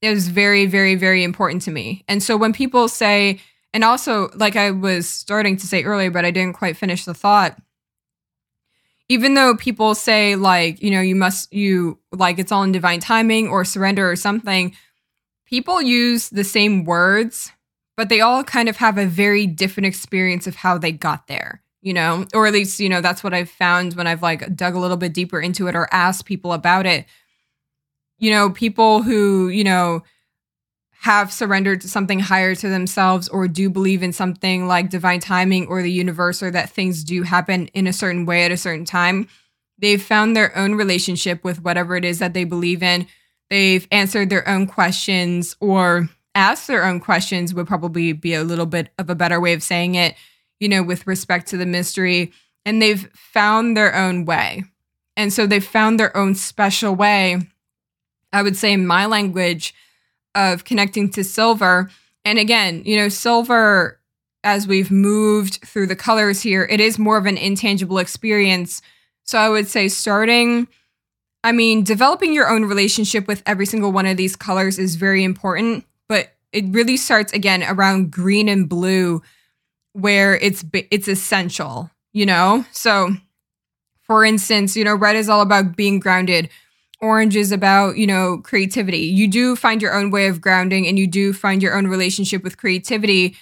[0.00, 2.02] is very, very, very important to me.
[2.08, 3.40] And so when people say,
[3.74, 7.12] and also like I was starting to say earlier, but I didn't quite finish the
[7.12, 7.60] thought
[9.10, 13.00] even though people say like you know you must you like it's all in divine
[13.00, 14.74] timing or surrender or something
[15.44, 17.52] people use the same words
[17.96, 21.62] but they all kind of have a very different experience of how they got there
[21.82, 22.26] you know?
[22.34, 24.96] Or at least you know that's what i've found when i've like dug a little
[24.96, 27.06] bit deeper into it or asked people about it.
[28.18, 30.02] You know people who you know
[31.00, 35.66] have surrendered to something higher to themselves or do believe in something like divine timing
[35.66, 38.84] or the universe or that things do happen in a certain way at a certain
[38.84, 39.26] time,
[39.78, 43.06] they've found their own relationship with whatever it is that they believe in.
[43.48, 48.66] They've answered their own questions or asked their own questions, would probably be a little
[48.66, 50.14] bit of a better way of saying it,
[50.58, 52.30] you know, with respect to the mystery.
[52.66, 54.64] And they've found their own way.
[55.16, 57.38] And so they've found their own special way.
[58.34, 59.74] I would say in my language,
[60.34, 61.90] of connecting to silver.
[62.24, 64.00] And again, you know, silver,
[64.44, 68.82] as we've moved through the colors here, it is more of an intangible experience.
[69.24, 70.66] So I would say starting,
[71.44, 75.24] I mean, developing your own relationship with every single one of these colors is very
[75.24, 79.22] important, but it really starts again around green and blue
[79.92, 82.64] where it's it's essential, you know?
[82.72, 83.10] So
[84.02, 86.48] for instance, you know, red is all about being grounded
[87.00, 88.98] Orange is about, you know, creativity.
[88.98, 92.42] You do find your own way of grounding and you do find your own relationship
[92.42, 93.36] with creativity.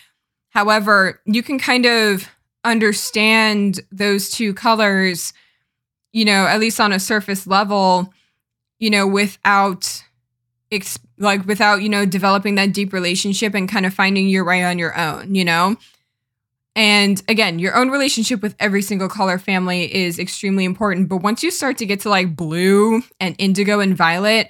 [0.51, 2.29] However, you can kind of
[2.65, 5.33] understand those two colors,
[6.13, 8.13] you know, at least on a surface level,
[8.79, 10.03] you know, without
[11.19, 14.79] like without, you know, developing that deep relationship and kind of finding your way on
[14.79, 15.77] your own, you know?
[16.79, 21.09] And again, your own relationship with every single color family is extremely important.
[21.09, 24.49] But once you start to get to like blue and indigo and violet,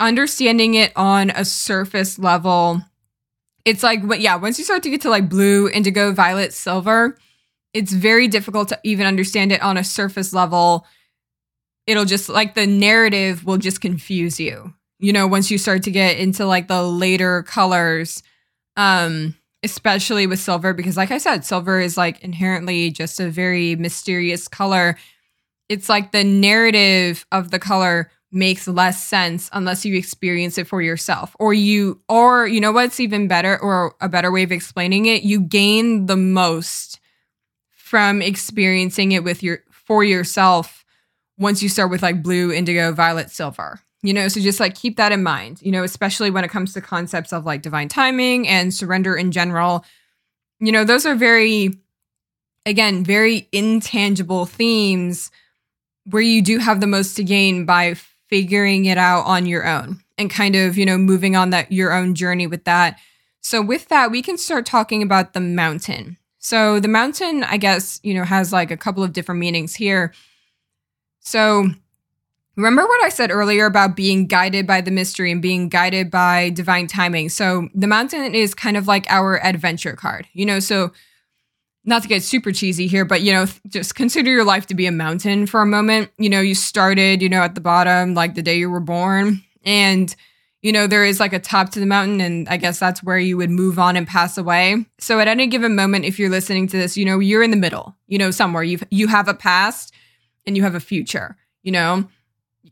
[0.00, 2.80] understanding it on a surface level,
[3.66, 7.18] it's like, yeah, once you start to get to like blue, indigo, violet, silver,
[7.74, 10.86] it's very difficult to even understand it on a surface level.
[11.86, 15.90] It'll just like the narrative will just confuse you, you know, once you start to
[15.90, 18.22] get into like the later colors.
[18.78, 19.34] Um,
[19.66, 24.46] especially with silver, because like I said, silver is like inherently just a very mysterious
[24.48, 24.96] color.
[25.68, 30.80] It's like the narrative of the color makes less sense unless you experience it for
[30.82, 35.06] yourself or you or you know what's even better or a better way of explaining
[35.06, 36.98] it you gain the most
[37.70, 40.84] from experiencing it with your for yourself
[41.38, 44.96] once you start with like blue indigo violet silver you know, so just like keep
[44.96, 48.46] that in mind, you know, especially when it comes to concepts of like divine timing
[48.46, 49.84] and surrender in general.
[50.60, 51.70] You know, those are very,
[52.64, 55.30] again, very intangible themes
[56.04, 57.94] where you do have the most to gain by
[58.28, 61.92] figuring it out on your own and kind of, you know, moving on that your
[61.92, 63.00] own journey with that.
[63.40, 66.16] So with that, we can start talking about the mountain.
[66.38, 70.12] So the mountain, I guess, you know, has like a couple of different meanings here.
[71.18, 71.70] So
[72.56, 76.48] Remember what I said earlier about being guided by the mystery and being guided by
[76.50, 77.28] divine timing?
[77.28, 80.58] So, the mountain is kind of like our adventure card, you know?
[80.58, 80.92] So,
[81.84, 84.86] not to get super cheesy here, but you know, just consider your life to be
[84.86, 86.10] a mountain for a moment.
[86.18, 89.42] You know, you started, you know, at the bottom, like the day you were born,
[89.62, 90.14] and
[90.62, 93.18] you know, there is like a top to the mountain, and I guess that's where
[93.18, 94.86] you would move on and pass away.
[94.98, 97.56] So, at any given moment, if you're listening to this, you know, you're in the
[97.56, 98.62] middle, you know, somewhere.
[98.62, 99.92] You've you have a past
[100.46, 102.08] and you have a future, you know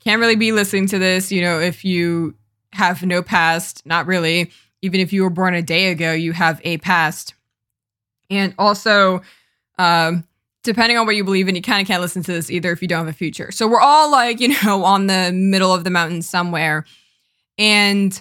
[0.04, 2.34] can't really be listening to this, you know, if you
[2.72, 4.50] have no past, not really.
[4.82, 7.34] Even if you were born a day ago, you have a past.
[8.28, 9.22] And also,
[9.78, 10.24] um,
[10.62, 12.82] depending on what you believe in, you kind of can't listen to this either if
[12.82, 13.50] you don't have a future.
[13.50, 16.84] So we're all like, you know, on the middle of the mountain somewhere.
[17.56, 18.20] And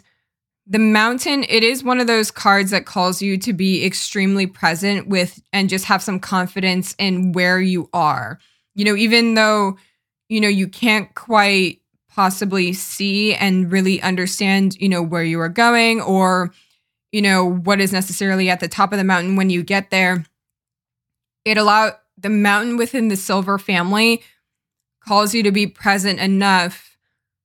[0.66, 5.08] the mountain, it is one of those cards that calls you to be extremely present
[5.08, 8.40] with and just have some confidence in where you are.
[8.76, 9.78] You know, even though
[10.34, 11.80] you know, you can't quite
[12.10, 16.52] possibly see and really understand, you know, where you are going or,
[17.12, 20.26] you know, what is necessarily at the top of the mountain when you get there.
[21.46, 24.24] It allow the mountain within the silver family
[25.06, 26.98] calls you to be present enough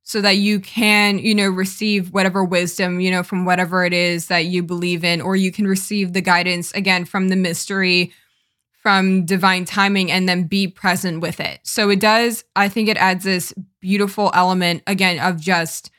[0.02, 4.28] so that you can, you know, receive whatever wisdom, you know, from whatever it is
[4.28, 8.14] that you believe in, or you can receive the guidance again from the mystery
[8.78, 11.60] from divine timing and then be present with it.
[11.64, 15.90] So it does, I think it adds this beautiful element again of just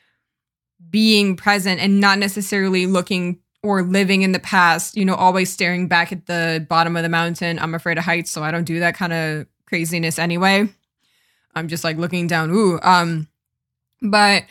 [0.88, 5.86] being present and not necessarily looking or living in the past, you know, always staring
[5.86, 7.58] back at the bottom of the mountain.
[7.58, 10.66] I'm afraid of heights, so I don't do that kind of craziness anyway.
[11.54, 12.80] I'm just like looking down, ooh.
[12.82, 13.28] Um,
[14.00, 14.44] but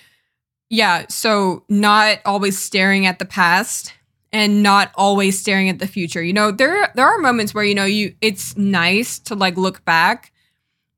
[0.70, 3.94] yeah, so not always staring at the past
[4.32, 6.22] and not always staring at the future.
[6.22, 9.84] You know, there there are moments where you know you it's nice to like look
[9.86, 10.32] back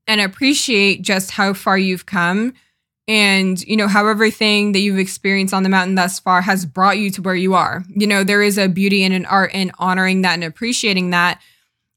[0.08, 2.54] and appreciate just how far you've come
[3.08, 6.98] and you know how everything that you've experienced on the mountain thus far has brought
[6.98, 7.84] you to where you are.
[7.90, 11.42] You know, there is a beauty and an art in honoring that and appreciating that.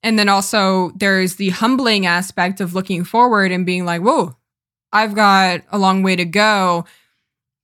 [0.03, 4.37] And then also there's the humbling aspect of looking forward and being like, "Whoa,
[4.93, 6.85] I've got a long way to go."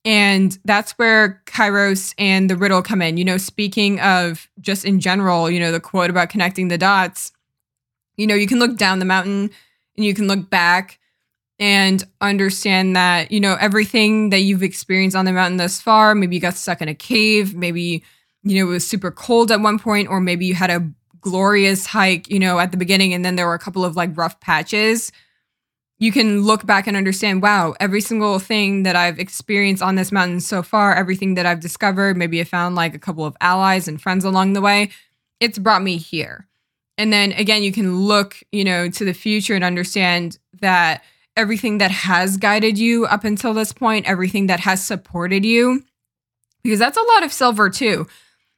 [0.04, 3.16] And that's where Kairos and the riddle come in.
[3.16, 7.32] You know, speaking of just in general, you know, the quote about connecting the dots,
[8.16, 9.50] you know, you can look down the mountain
[9.96, 10.98] and you can look back
[11.58, 16.34] and understand that, you know, everything that you've experienced on the mountain thus far, maybe
[16.34, 18.02] you got stuck in a cave, maybe,
[18.42, 20.90] you know, it was super cold at one point, or maybe you had a
[21.20, 24.16] glorious hike, you know, at the beginning and then there were a couple of like
[24.16, 25.12] rough patches
[26.00, 30.10] you can look back and understand wow, every single thing that I've experienced on this
[30.10, 33.86] mountain so far, everything that I've discovered, maybe I found like a couple of allies
[33.86, 34.90] and friends along the way,
[35.38, 36.48] it's brought me here.
[36.96, 41.04] And then again, you can look, you know, to the future and understand that
[41.36, 45.84] everything that has guided you up until this point, everything that has supported you,
[46.62, 48.06] because that's a lot of silver too.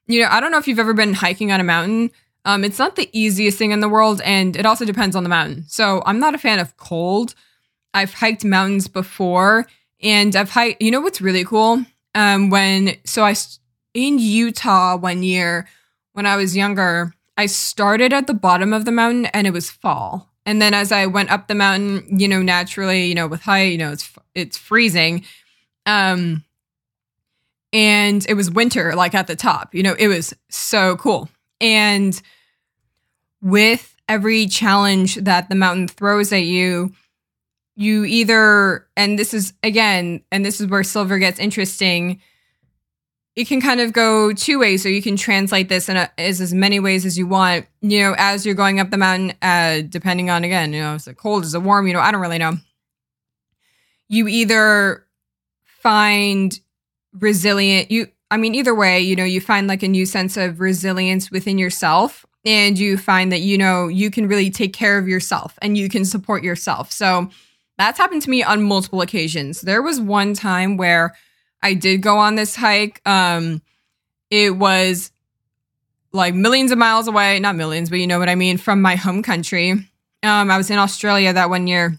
[0.07, 2.11] You know, I don't know if you've ever been hiking on a mountain,
[2.45, 5.29] um, it's not the easiest thing in the world, and it also depends on the
[5.29, 5.65] mountain.
[5.69, 7.35] So I'm not a fan of cold.
[7.95, 9.67] I've hiked mountains before,
[10.01, 10.83] and I've hiked.
[10.83, 11.85] You know what's really cool?
[12.15, 13.35] Um, when so I
[13.95, 15.69] in Utah one year
[16.13, 19.71] when I was younger, I started at the bottom of the mountain, and it was
[19.71, 20.29] fall.
[20.45, 23.73] And then as I went up the mountain, you know, naturally, you know, with height,
[23.73, 25.25] you know, it's it's freezing.
[25.87, 26.45] Um,
[27.73, 29.75] and it was winter, like at the top.
[29.75, 31.29] You know, it was so cool.
[31.63, 32.21] And
[33.41, 36.93] with every challenge that the mountain throws at you,
[37.77, 42.21] you either, and this is again, and this is where silver gets interesting.
[43.35, 46.43] It can kind of go two ways, so you can translate this in a, as
[46.43, 47.67] as many ways as you want.
[47.81, 51.09] You know, as you're going up the mountain, uh, depending on again, you know, is
[51.09, 51.87] it cold, is it warm?
[51.87, 52.55] You know, I don't really know.
[54.09, 55.07] You either
[55.65, 56.59] find
[57.19, 57.91] resilient.
[57.91, 61.31] You I mean, either way, you know, you find like a new sense of resilience
[61.31, 65.59] within yourself and you find that, you know, you can really take care of yourself
[65.61, 66.91] and you can support yourself.
[66.91, 67.29] So
[67.77, 69.61] that's happened to me on multiple occasions.
[69.61, 71.15] There was one time where
[71.63, 73.03] I did go on this hike.
[73.05, 73.61] Um,
[74.31, 75.13] it was
[76.13, 78.97] like millions of miles away, not millions, but you know what I mean, from my
[78.97, 79.73] home country.
[80.23, 81.99] Um, I was in Australia that one year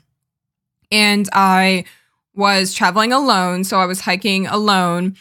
[0.91, 1.85] and I
[2.33, 3.65] was traveling alone.
[3.65, 5.15] So I was hiking alone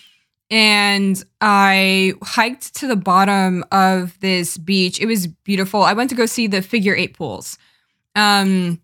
[0.53, 5.01] and I hiked to the bottom of this beach.
[5.01, 5.83] It was beautiful.
[5.83, 7.57] I went to go see the figure eight pools.
[8.15, 8.79] Um,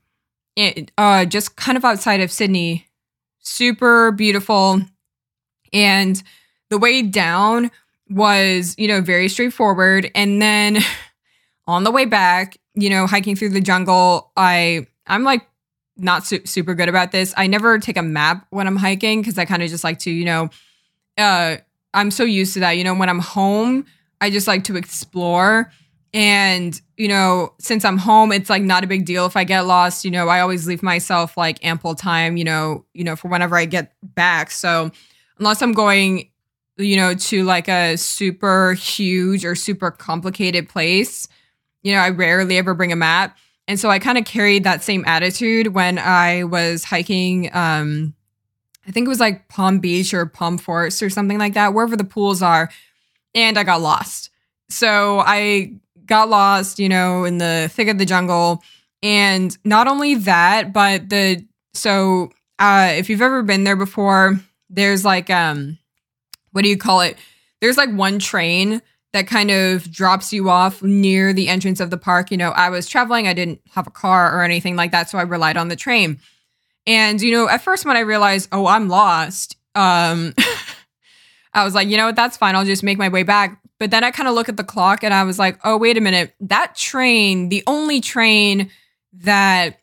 [0.57, 2.87] it, uh, just kind of outside of Sydney.
[3.41, 4.81] Super beautiful.
[5.71, 6.23] And
[6.71, 7.71] the way down
[8.09, 10.11] was, you know, very straightforward.
[10.15, 10.79] And then
[11.67, 15.47] on the way back, you know, hiking through the jungle, I I'm like
[15.99, 17.35] not su- super good about this.
[17.37, 20.11] I never take a map when I'm hiking because I kind of just like to,
[20.11, 20.49] you know,
[21.19, 21.57] uh,
[21.95, 22.73] I'm so used to that.
[22.73, 23.85] You know, when I'm home,
[24.21, 25.71] I just like to explore.
[26.15, 29.67] And, you know, since I'm home, it's like not a big deal if I get
[29.67, 30.05] lost.
[30.05, 33.57] You know, I always leave myself like ample time, you know, you know, for whenever
[33.57, 34.51] I get back.
[34.51, 34.91] So
[35.39, 36.31] unless I'm going,
[36.79, 41.29] you know, to like a super huge or super complicated place,
[41.83, 43.37] you know, I rarely ever bring a map.
[43.67, 48.15] And so I kind of carried that same attitude when I was hiking um
[48.89, 51.95] I think it was like Palm Beach or Palm Forest or something like that, wherever
[51.95, 52.71] the pools are.
[53.35, 54.31] And I got lost.
[54.71, 55.75] So I
[56.07, 58.63] got lost, you know, in the thick of the jungle.
[59.03, 65.05] And not only that, but the so uh if you've ever been there before, there's
[65.05, 65.79] like um
[66.53, 67.19] what do you call it?
[67.61, 68.81] There's like one train
[69.13, 72.31] that kind of drops you off near the entrance of the park.
[72.31, 75.19] You know, I was traveling, I didn't have a car or anything like that, so
[75.19, 76.21] I relied on the train.
[76.87, 80.35] And, you know, at first when I realized, oh, I'm lost, um,
[81.55, 82.55] I was like, you know what, that's fine.
[82.55, 83.61] I'll just make my way back.
[83.79, 85.97] But then I kind of look at the clock and I was like, oh, wait
[85.97, 86.35] a minute.
[86.41, 88.71] That train, the only train
[89.13, 89.81] that,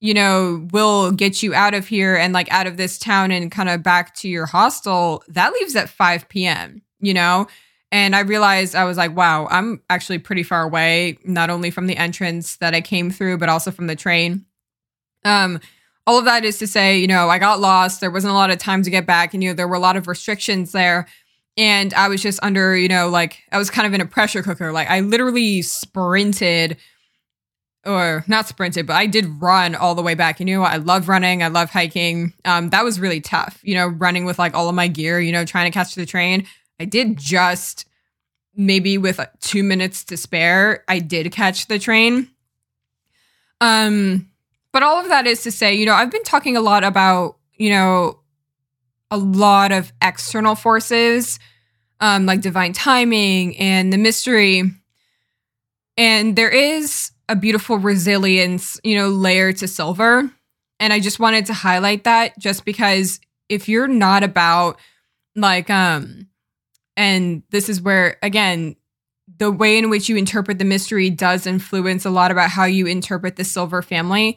[0.00, 3.50] you know, will get you out of here and like out of this town and
[3.50, 7.46] kind of back to your hostel, that leaves at 5 p.m., you know?
[7.92, 11.86] And I realized I was like, wow, I'm actually pretty far away, not only from
[11.86, 14.46] the entrance that I came through, but also from the train.
[15.24, 15.60] Um,
[16.06, 18.00] all of that is to say, you know, I got lost.
[18.00, 19.80] There wasn't a lot of time to get back, and you know, there were a
[19.80, 21.06] lot of restrictions there.
[21.56, 24.42] And I was just under, you know, like I was kind of in a pressure
[24.42, 24.72] cooker.
[24.72, 26.76] Like I literally sprinted
[27.86, 30.40] or not sprinted, but I did run all the way back.
[30.40, 31.42] You know, I love running.
[31.42, 32.32] I love hiking.
[32.44, 35.32] Um, that was really tough, you know, running with like all of my gear, you
[35.32, 36.46] know, trying to catch the train.
[36.80, 37.86] I did just
[38.56, 42.30] maybe with two minutes to spare, I did catch the train.
[43.60, 44.30] Um,
[44.74, 47.36] but all of that is to say, you know, I've been talking a lot about,
[47.52, 48.18] you know,
[49.08, 51.38] a lot of external forces,
[52.00, 54.64] um, like divine timing and the mystery.
[55.96, 60.28] And there is a beautiful resilience, you know, layer to silver.
[60.80, 64.80] And I just wanted to highlight that just because if you're not about
[65.36, 66.26] like um
[66.96, 68.74] and this is where again
[69.38, 72.86] the way in which you interpret the mystery does influence a lot about how you
[72.86, 74.36] interpret the silver family.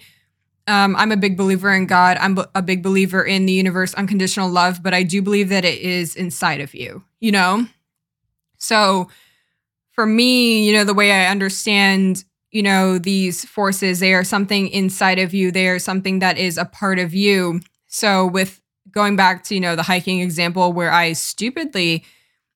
[0.67, 2.17] Um, I'm a big believer in God.
[2.19, 5.79] I'm a big believer in the universe, unconditional love, but I do believe that it
[5.79, 7.65] is inside of you, you know?
[8.57, 9.09] So
[9.91, 14.69] for me, you know, the way I understand you know, these forces, they are something
[14.69, 17.61] inside of you, they are something that is a part of you.
[17.87, 18.61] So, with
[18.91, 22.05] going back to, you know, the hiking example where I stupidly,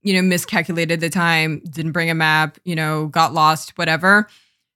[0.02, 4.28] you know, miscalculated the time, didn't bring a map, you know, got lost, whatever.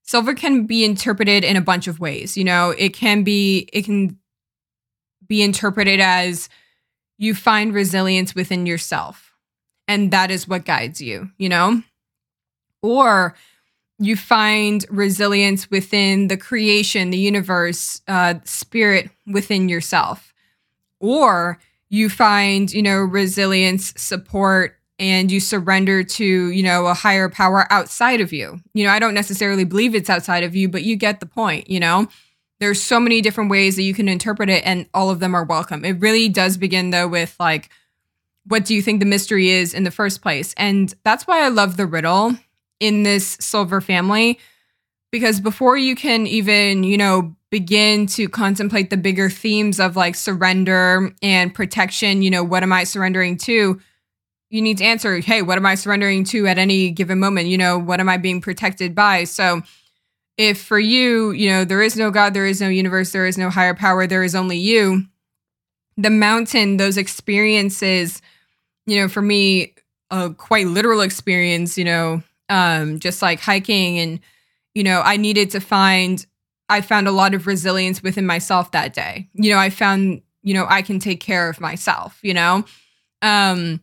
[0.06, 2.38] Silver can be interpreted in a bunch of ways.
[2.38, 4.18] You know, it can be, it can
[5.28, 6.48] be interpreted as
[7.18, 9.34] you find resilience within yourself.
[9.88, 11.82] And that is what guides you, you know?
[12.82, 13.36] Or
[13.98, 20.34] you find resilience within the creation, the universe, uh, spirit within yourself.
[21.00, 27.30] Or you find, you know, resilience, support, and you surrender to, you know, a higher
[27.30, 28.60] power outside of you.
[28.74, 31.70] You know, I don't necessarily believe it's outside of you, but you get the point,
[31.70, 32.08] you know?
[32.60, 35.44] There's so many different ways that you can interpret it, and all of them are
[35.44, 35.84] welcome.
[35.84, 37.70] It really does begin, though, with like,
[38.46, 40.54] what do you think the mystery is in the first place?
[40.56, 42.38] And that's why I love the riddle
[42.80, 44.40] in this silver family
[45.12, 50.14] because before you can even, you know, begin to contemplate the bigger themes of like
[50.14, 53.80] surrender and protection, you know, what am I surrendering to?
[54.50, 57.48] You need to answer, hey, what am I surrendering to at any given moment?
[57.48, 59.24] You know, what am I being protected by?
[59.24, 59.62] So,
[60.38, 63.38] if for you, you know, there is no God, there is no universe, there is
[63.38, 65.06] no higher power, there is only you,
[65.98, 68.22] the mountain, those experiences,
[68.86, 69.74] you know, for me,
[70.12, 73.98] a quite literal experience, you know, um, just like hiking.
[73.98, 74.20] And,
[74.74, 76.26] you know, I needed to find,
[76.70, 79.30] I found a lot of resilience within myself that day.
[79.34, 82.66] You know, I found, you know, I can take care of myself, you know?
[83.22, 83.82] Um,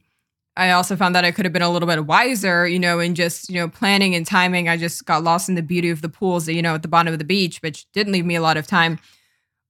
[0.57, 3.15] I also found that I could have been a little bit wiser, you know, in
[3.15, 4.69] just, you know, planning and timing.
[4.69, 7.13] I just got lost in the beauty of the pools, you know, at the bottom
[7.13, 8.99] of the beach, which didn't leave me a lot of time.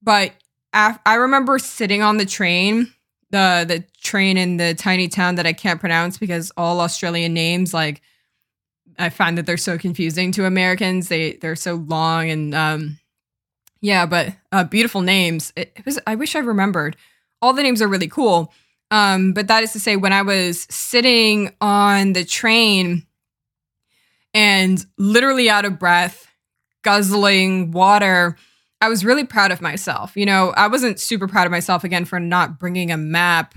[0.01, 0.33] But
[0.73, 2.91] af- I remember sitting on the train,
[3.31, 7.73] the the train in the tiny town that I can't pronounce because all Australian names
[7.73, 8.01] like
[8.99, 11.07] I find that they're so confusing to Americans.
[11.07, 12.99] They they're so long and um
[13.81, 15.51] yeah, but uh, beautiful names.
[15.55, 16.95] It, it was I wish I remembered.
[17.41, 18.53] All the names are really cool.
[18.93, 23.07] Um, but that is to say, when I was sitting on the train
[24.35, 26.27] and literally out of breath,
[26.83, 28.37] guzzling water,
[28.81, 30.15] I was really proud of myself.
[30.15, 33.55] You know, I wasn't super proud of myself again for not bringing a map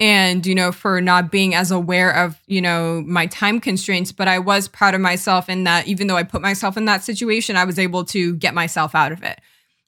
[0.00, 4.26] and you know for not being as aware of you know my time constraints but
[4.26, 7.54] i was proud of myself in that even though i put myself in that situation
[7.54, 9.40] i was able to get myself out of it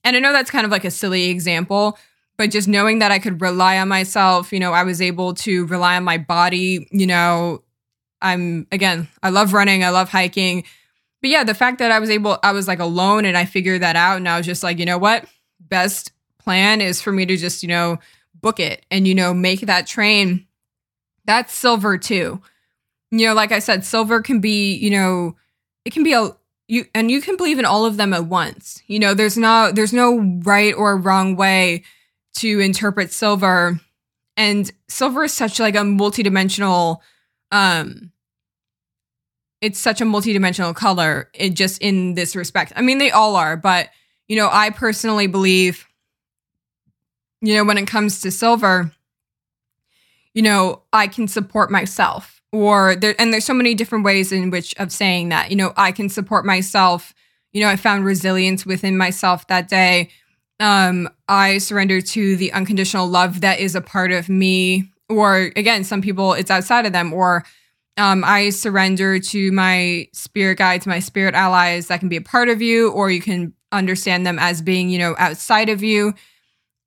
[0.04, 1.98] and i know that's kind of like a silly example
[2.36, 5.66] but just knowing that i could rely on myself you know i was able to
[5.66, 7.62] rely on my body you know
[8.22, 10.64] i'm again i love running i love hiking
[11.20, 13.82] but yeah the fact that i was able i was like alone and i figured
[13.82, 15.24] that out and i was just like you know what?
[15.60, 17.98] Best plan is for me to just you know
[18.40, 20.46] book it and you know make that train.
[21.24, 22.40] That's silver too.
[23.10, 25.34] You know like i said silver can be you know
[25.84, 26.30] it can be a
[26.68, 28.82] you and you can believe in all of them at once.
[28.86, 31.82] You know there's no there's no right or wrong way
[32.36, 33.80] to interpret silver
[34.36, 36.98] and silver is such like a multidimensional
[37.52, 38.10] um
[39.60, 43.56] it's such a multidimensional color it just in this respect i mean they all are
[43.56, 43.88] but
[44.28, 45.86] you know i personally believe
[47.40, 48.90] you know, when it comes to silver,
[50.34, 54.50] you know, I can support myself or there and there's so many different ways in
[54.50, 57.14] which of saying that, you know, I can support myself.
[57.52, 60.10] You know, I found resilience within myself that day.
[60.60, 64.90] Um, I surrender to the unconditional love that is a part of me.
[65.08, 67.44] Or again, some people it's outside of them, or
[67.98, 72.50] Um, I surrender to my spirit guides, my spirit allies that can be a part
[72.50, 76.12] of you, or you can understand them as being, you know, outside of you.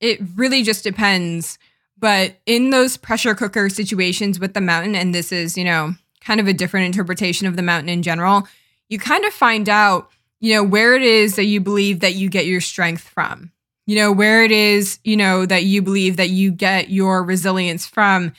[0.01, 1.57] It really just depends.
[1.97, 6.39] But in those pressure cooker situations with the mountain, and this is, you know, kind
[6.39, 8.47] of a different interpretation of the mountain in general,
[8.87, 10.09] you kind of find out,
[10.39, 13.51] you know, where it is that you believe that you get your strength from,
[13.89, 17.87] you know, where it is, you know, that you believe that you get your resilience
[17.87, 18.31] from.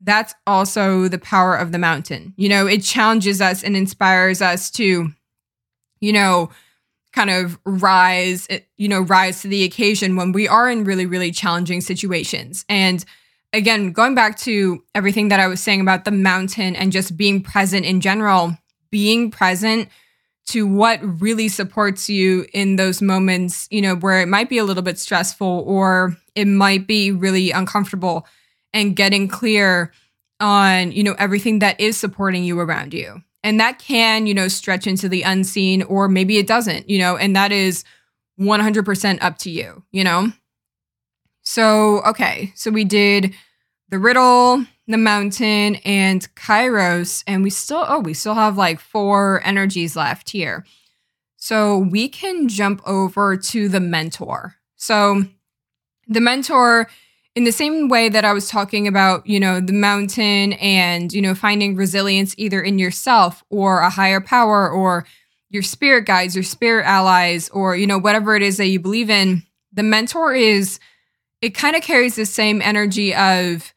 [0.00, 2.32] That's also the power of the mountain.
[2.38, 5.12] You know, it challenges us and inspires us to,
[6.00, 6.48] you know,
[7.12, 11.04] kind of rise, eh, you know, rise to the occasion when we are in really,
[11.04, 12.64] really challenging situations.
[12.66, 13.04] And
[13.52, 17.42] again, going back to everything that I was saying about the mountain and just being
[17.42, 18.56] present in general,
[18.90, 19.90] being present
[20.46, 24.64] to what really supports you in those moments, you know, where it might be a
[24.64, 28.26] little bit stressful or it might be really uncomfortable
[28.72, 29.92] and getting clear
[30.38, 33.22] on, you know, everything that is supporting you around you.
[33.42, 37.16] And that can, you know, stretch into the unseen or maybe it doesn't, you know,
[37.16, 37.84] and that is
[38.40, 40.32] 100% up to you, you know?
[41.42, 42.52] So, okay.
[42.54, 43.34] So we did
[43.88, 47.24] the riddle, the mountain, and Kairos.
[47.26, 50.64] And we still, oh, we still have like four energies left here.
[51.36, 54.56] So we can jump over to the mentor.
[54.76, 55.24] So
[56.08, 56.88] the mentor
[57.34, 61.20] in the same way that I was talking about, you know, the mountain and, you
[61.20, 65.06] know, finding resilience either in yourself or a higher power or
[65.50, 69.10] your spirit guides, your spirit allies, or, you know, whatever it is that you believe
[69.10, 70.80] in, the mentor is,
[71.42, 73.74] it kind of carries the same energy of,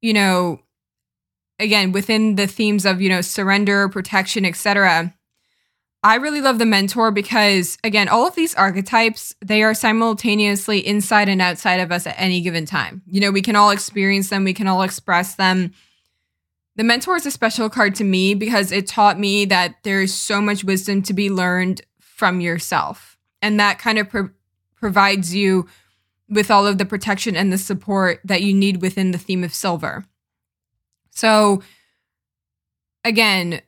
[0.00, 0.60] you know,
[1.58, 5.14] again, within the themes of, you know, surrender, protection, etc
[6.02, 11.28] I really love the mentor because, again, all of these archetypes, they are simultaneously inside
[11.28, 13.02] and outside of us at any given time.
[13.06, 15.72] You know, we can all experience them, we can all express them.
[16.76, 20.40] The mentor is a special card to me because it taught me that there's so
[20.40, 23.18] much wisdom to be learned from yourself.
[23.42, 24.30] And that kind of pro-
[24.76, 25.68] provides you
[26.30, 29.52] with all of the protection and the support that you need within the theme of
[29.52, 30.04] silver.
[31.10, 31.62] So,
[33.04, 33.60] again,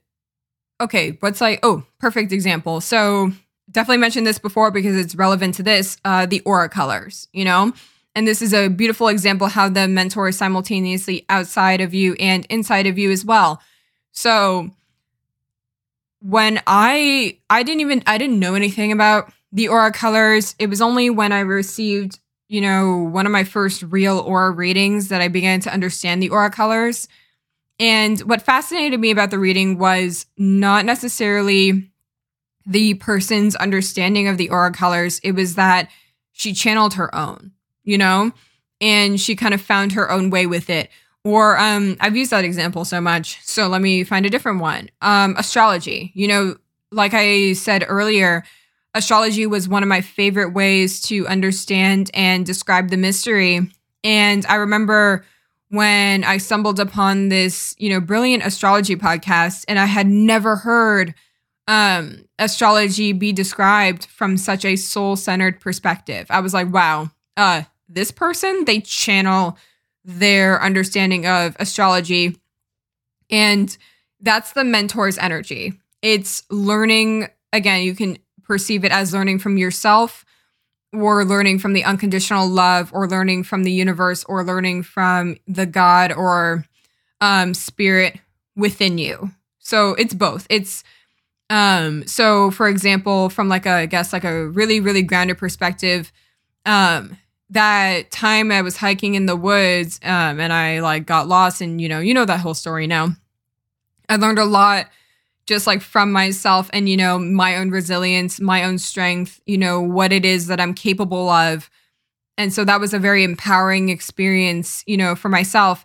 [0.81, 2.81] okay, what's like, oh, perfect example.
[2.81, 3.33] So
[3.71, 7.73] definitely mentioned this before because it's relevant to this, uh, the aura colors, you know?
[8.15, 12.47] And this is a beautiful example how the mentor is simultaneously outside of you and
[12.51, 13.61] inside of you as well.
[14.13, 14.71] So
[16.21, 20.55] when I I didn't even I didn't know anything about the aura colors.
[20.59, 22.19] It was only when I received,
[22.53, 26.29] you know, one of my first real aura readings that I began to understand the
[26.29, 27.09] aura colors.
[27.81, 31.91] And what fascinated me about the reading was not necessarily
[32.67, 35.89] the person's understanding of the aura colors, it was that
[36.33, 37.53] she channeled her own,
[37.85, 38.33] you know,
[38.83, 40.91] and she kind of found her own way with it.
[41.25, 44.91] Or um, I've used that example so much, so let me find a different one.
[45.01, 46.57] Um, astrology, you know,
[46.91, 48.45] like I said earlier,
[48.95, 53.61] astrology was one of my favorite ways to understand and describe the mystery.
[54.05, 55.25] And I remember
[55.69, 61.15] when I stumbled upon this, you know, brilliant astrology podcast and I had never heard
[61.69, 66.27] um astrology be described from such a soul-centered perspective.
[66.29, 69.57] I was like, wow, uh this person, they channel
[70.05, 72.37] their understanding of astrology
[73.31, 73.77] and
[74.21, 75.73] that's the mentor's energy.
[76.03, 78.19] It's learning again, you can
[78.53, 80.27] perceive it as learning from yourself
[80.93, 85.65] or learning from the unconditional love or learning from the universe or learning from the
[85.65, 86.67] God or
[87.23, 88.21] um, spirit
[88.55, 89.31] within you.
[89.59, 90.47] So it's both.
[90.51, 90.85] It's
[91.49, 96.13] um so for example from like a I guess like a really really grounded perspective
[96.65, 97.19] um
[97.51, 101.81] that time I was hiking in the woods um and I like got lost and
[101.81, 103.17] you know you know that whole story now.
[104.09, 104.89] I learned a lot
[105.47, 109.81] just like from myself and you know my own resilience my own strength you know
[109.81, 111.71] what it is that i'm capable of.
[112.39, 115.85] And so that was a very empowering experience you know for myself.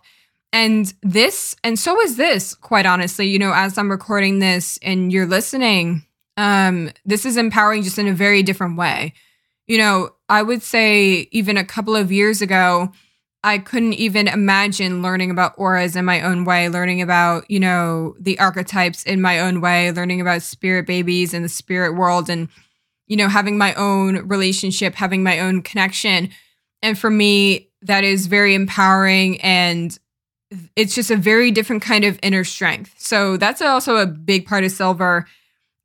[0.52, 3.28] And this and so is this quite honestly.
[3.28, 6.04] You know as i'm recording this and you're listening
[6.36, 9.12] um this is empowering just in a very different way.
[9.66, 12.92] You know i would say even a couple of years ago
[13.44, 18.16] I couldn't even imagine learning about auras in my own way, learning about, you know,
[18.18, 22.48] the archetypes in my own way, learning about spirit babies and the spirit world and,
[23.06, 26.30] you know, having my own relationship, having my own connection.
[26.82, 29.96] And for me, that is very empowering and
[30.74, 32.94] it's just a very different kind of inner strength.
[32.98, 35.26] So that's also a big part of silver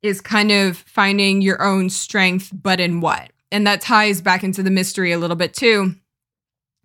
[0.02, 3.30] is kind of finding your own strength, but in what?
[3.52, 5.94] And that ties back into the mystery a little bit too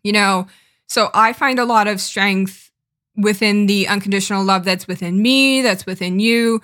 [0.03, 0.47] you know,
[0.87, 2.71] so I find a lot of strength
[3.15, 6.61] within the unconditional love that's within me, that's within you,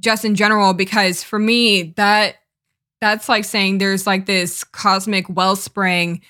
[0.00, 2.36] just in general because for me that
[3.00, 6.20] that's like saying there's like this cosmic wellspring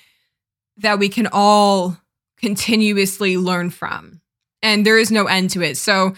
[0.77, 1.97] that we can all
[2.37, 4.21] continuously learn from
[4.61, 5.77] and there is no end to it.
[5.77, 6.13] So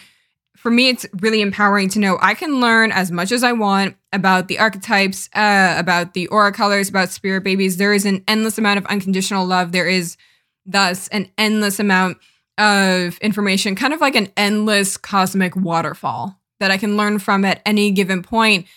[0.56, 3.96] for me, it's really empowering to know I can learn as much as I want
[4.12, 7.78] about the archetypes, uh, about the aura colors, about spirit babies.
[7.78, 9.72] There is an endless amount of unconditional love.
[9.72, 10.18] There is
[10.66, 12.18] thus an endless amount
[12.58, 17.62] of information, kind of like an endless cosmic waterfall that I can learn from at
[17.66, 18.68] any given point.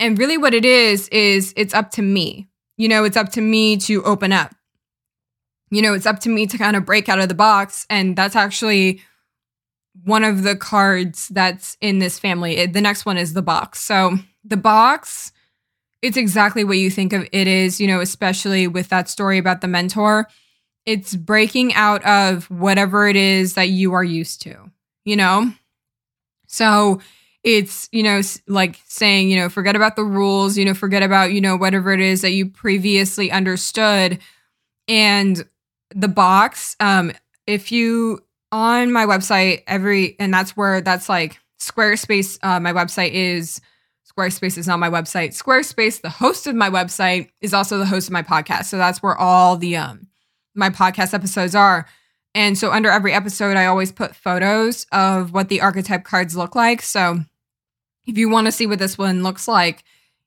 [0.00, 2.48] And really, what it is, is it's up to me.
[2.76, 4.54] You know, it's up to me to open up.
[5.70, 7.86] You know, it's up to me to kind of break out of the box.
[7.88, 9.00] And that's actually
[10.04, 12.56] one of the cards that's in this family.
[12.56, 13.80] It, the next one is the box.
[13.80, 15.32] So the box,
[16.02, 19.60] it's exactly what you think of it is, you know, especially with that story about
[19.60, 20.28] the mentor.
[20.84, 24.70] It's breaking out of whatever it is that you are used to,
[25.04, 25.50] you know?
[26.46, 27.00] So
[27.42, 31.32] it's, you know, like saying, you know, forget about the rules, you know, forget about,
[31.32, 34.18] you know, whatever it is that you previously understood.
[34.88, 35.46] And
[35.94, 37.12] the box, um,
[37.46, 38.22] if you
[38.54, 42.38] on my website every and that's where that's like Squarespace.
[42.40, 43.60] Uh, my website is
[44.16, 45.30] Squarespace is not my website.
[45.30, 48.66] Squarespace, the host of my website, is also the host of my podcast.
[48.66, 50.06] So that's where all the um
[50.54, 51.86] my podcast episodes are.
[52.34, 56.54] And so under every episode, I always put photos of what the archetype cards look
[56.54, 56.82] like.
[56.82, 57.18] So
[58.06, 59.82] if you want to see what this one looks like,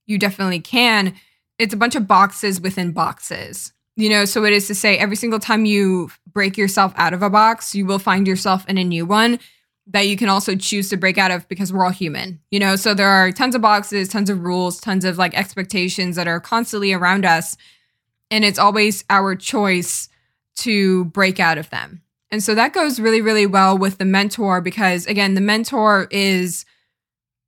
[0.06, 1.14] you definitely can.
[1.60, 3.74] It's a bunch of boxes within boxes.
[3.96, 7.24] You know, so it is to say every single time you break yourself out of
[7.24, 9.40] a box, you will find yourself in a new one
[9.90, 12.40] that you can also choose to break out of because we're all human.
[12.52, 16.16] You know, so there are tons of boxes, tons of rules, tons of like expectations
[16.16, 17.58] that are constantly around us.
[18.30, 20.10] And it's always our choice
[20.58, 22.02] to break out of them.
[22.30, 26.66] And so that goes really, really well with the mentor because, again, the mentor is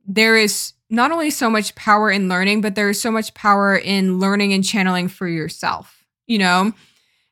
[0.07, 3.75] there is not only so much power in learning, but there is so much power
[3.75, 6.71] in learning and channeling for yourself you know,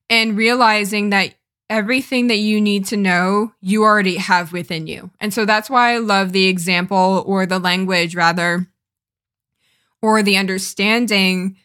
[0.09, 1.35] and realizing that
[1.69, 5.11] everything that you need to know, you already have within you.
[5.19, 8.67] And so that's why I love the example or the language, rather,
[10.01, 11.57] or the understanding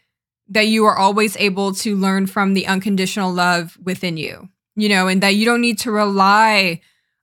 [0.49, 5.07] that you are always able to learn from the unconditional love within you, you know,
[5.07, 6.81] and that you don't need to rely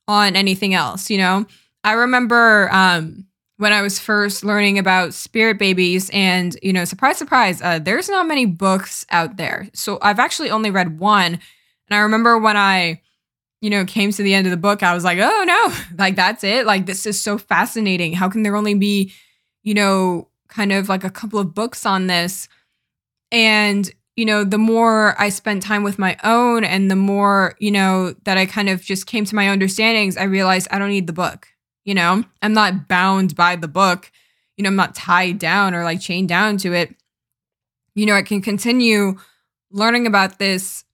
[0.09, 1.47] on anything else, you know.
[1.85, 3.27] I remember um
[3.61, 6.09] when I was first learning about spirit babies.
[6.15, 9.69] And, you know, surprise, surprise, uh, there's not many books out there.
[9.75, 11.41] So I've actually only read one.
[11.91, 13.03] And I remember when I,
[13.61, 16.17] you know, came to the end of the book, I was like, oh no, like
[16.17, 16.65] that's it.
[16.67, 18.13] Like this is so fascinating.
[18.15, 19.13] How can there only be,
[19.63, 22.49] you know, kind of like a couple of books on this?
[23.33, 27.71] And, you know, the more I spent time with my own and the more, you
[27.71, 31.07] know, that I kind of just came to my understandings, I realized I don't need
[31.07, 31.49] the book.
[31.85, 34.13] You know, I'm not bound by the book.
[34.57, 36.95] You know, I'm not tied down or like chained down to it.
[37.95, 39.19] You know, I can continue
[39.71, 40.85] learning about this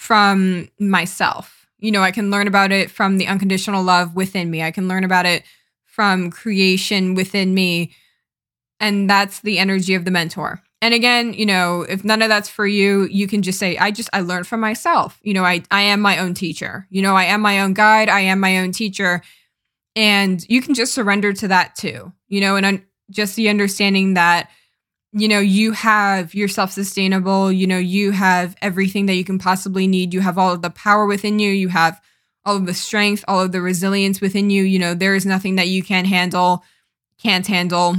[0.00, 1.66] from myself.
[1.78, 4.62] You know, I can learn about it from the unconditional love within me.
[4.62, 5.42] I can learn about it
[5.84, 7.92] from creation within me.
[8.80, 10.62] And that's the energy of the mentor.
[10.80, 13.90] And again, you know, if none of that's for you, you can just say, I
[13.90, 15.20] just, I learned from myself.
[15.22, 16.86] You know, I, I am my own teacher.
[16.88, 18.08] You know, I am my own guide.
[18.08, 19.20] I am my own teacher.
[19.94, 24.14] And you can just surrender to that too, you know, and un- just the understanding
[24.14, 24.48] that,
[25.12, 29.38] you know, you have, you're self sustainable, you know, you have everything that you can
[29.38, 30.14] possibly need.
[30.14, 32.00] You have all of the power within you, you have
[32.44, 34.62] all of the strength, all of the resilience within you.
[34.62, 36.64] You know, there is nothing that you can't handle,
[37.18, 37.96] can't handle.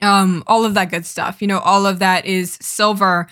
[0.00, 3.28] Um, all of that good stuff, you know, all of that is silver.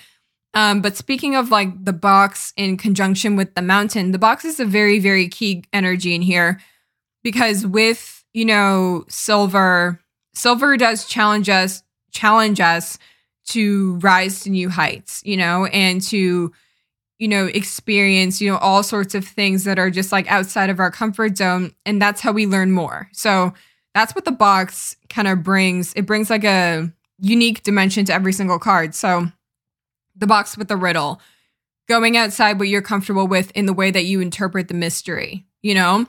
[0.54, 4.60] Um, but speaking of like the box in conjunction with the mountain, the box is
[4.60, 6.60] a very, very key energy in here
[7.22, 10.00] because with you know silver
[10.34, 11.82] silver does challenge us
[12.12, 12.98] challenge us
[13.46, 16.52] to rise to new heights you know and to
[17.18, 20.78] you know experience you know all sorts of things that are just like outside of
[20.78, 23.52] our comfort zone and that's how we learn more so
[23.94, 28.32] that's what the box kind of brings it brings like a unique dimension to every
[28.32, 29.26] single card so
[30.16, 31.20] the box with the riddle
[31.88, 35.74] going outside what you're comfortable with in the way that you interpret the mystery you
[35.74, 36.06] know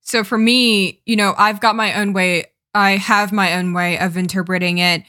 [0.00, 2.46] so for me, you know, I've got my own way.
[2.74, 5.02] I have my own way of interpreting it.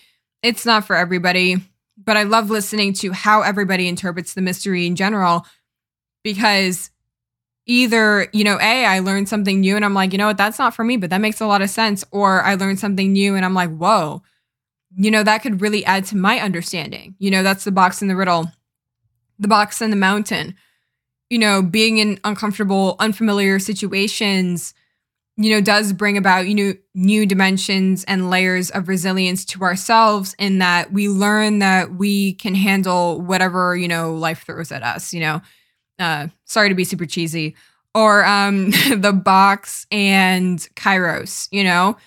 [0.44, 1.58] It's not for everybody,
[1.98, 5.46] but I love listening to how everybody interprets the mystery in general
[6.24, 6.89] because
[7.66, 10.60] either, you know, A, I learned something new and I'm like, you know what, that's
[10.60, 12.04] not for me, but that makes a lot of sense.
[12.12, 14.24] Or I learned something new and I'm like, whoa,
[14.96, 17.16] you know, that could really add to my understanding.
[17.20, 18.52] You know, that's the box in the riddle,
[19.39, 20.56] the box in the mountain
[21.32, 24.74] you know, being in uncomfortable, unfamiliar situations,
[25.38, 30.36] you know, does bring about, you know, new dimensions and layers of resilience to ourselves
[30.38, 35.13] in that we learn that we can handle whatever, you know, life throws at us,
[35.13, 35.41] you know.
[35.97, 37.55] Uh, sorry to be super cheesy.
[37.93, 41.97] Or um the box and Kairos, you know.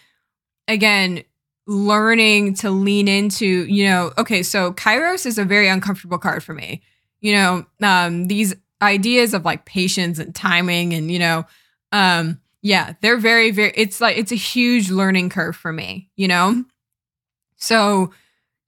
[0.69, 1.25] Again,
[1.67, 6.55] learning to lean into, you know, okay, so Kairos is a very uncomfortable card for
[6.55, 6.83] me.
[7.21, 11.45] You know, um, these ideas of like patience and timing and, you know,
[11.93, 16.27] um, yeah, they're very, very, it's like, it's a huge learning curve for me, you
[16.27, 16.65] know?
[17.57, 18.11] So,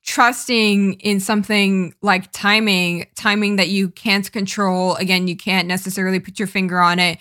[0.05, 6.39] trusting in something like timing, timing that you can't control, again, you can't necessarily put
[6.39, 7.19] your finger on it.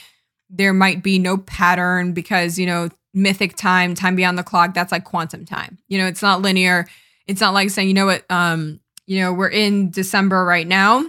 [0.50, 4.92] There might be no pattern because, you know, mythic time, time beyond the clock, that's
[4.92, 5.78] like quantum time.
[5.88, 6.88] You know, it's not linear.
[7.26, 11.06] It's not like saying, you know what, um, you know, we're in December right now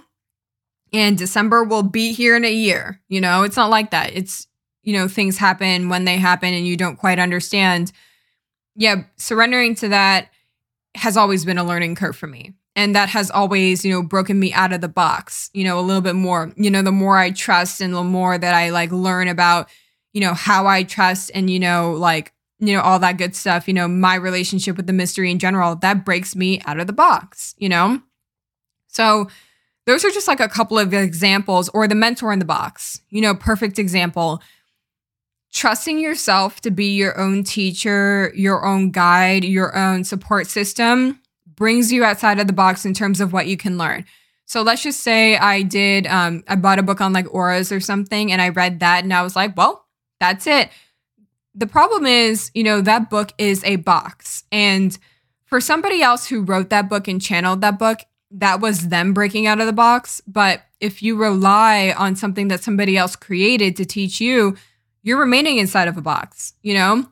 [0.92, 3.00] and December will be here in a year.
[3.08, 4.12] You know, it's not like that.
[4.14, 4.46] It's,
[4.87, 7.93] you know, things happen when they happen and you don't quite understand.
[8.74, 10.30] Yeah, surrendering to that
[10.95, 12.55] has always been a learning curve for me.
[12.74, 15.82] And that has always, you know, broken me out of the box, you know, a
[15.82, 16.53] little bit more.
[16.57, 19.68] You know, the more I trust and the more that I like learn about
[20.16, 23.68] you know, how I trust and, you know, like, you know, all that good stuff,
[23.68, 26.95] you know, my relationship with the mystery in general, that breaks me out of the
[26.95, 28.01] box, you know?
[28.87, 29.28] So
[29.84, 33.20] those are just like a couple of examples, or the mentor in the box, you
[33.20, 34.41] know, perfect example.
[35.57, 41.90] Trusting yourself to be your own teacher, your own guide, your own support system brings
[41.90, 44.04] you outside of the box in terms of what you can learn.
[44.44, 47.80] So let's just say I did, um, I bought a book on like auras or
[47.80, 49.86] something and I read that and I was like, well,
[50.20, 50.68] that's it.
[51.54, 54.44] The problem is, you know, that book is a box.
[54.52, 54.98] And
[55.46, 58.00] for somebody else who wrote that book and channeled that book,
[58.30, 60.20] that was them breaking out of the box.
[60.26, 64.54] But if you rely on something that somebody else created to teach you,
[65.07, 67.07] you're remaining inside of a box, you know?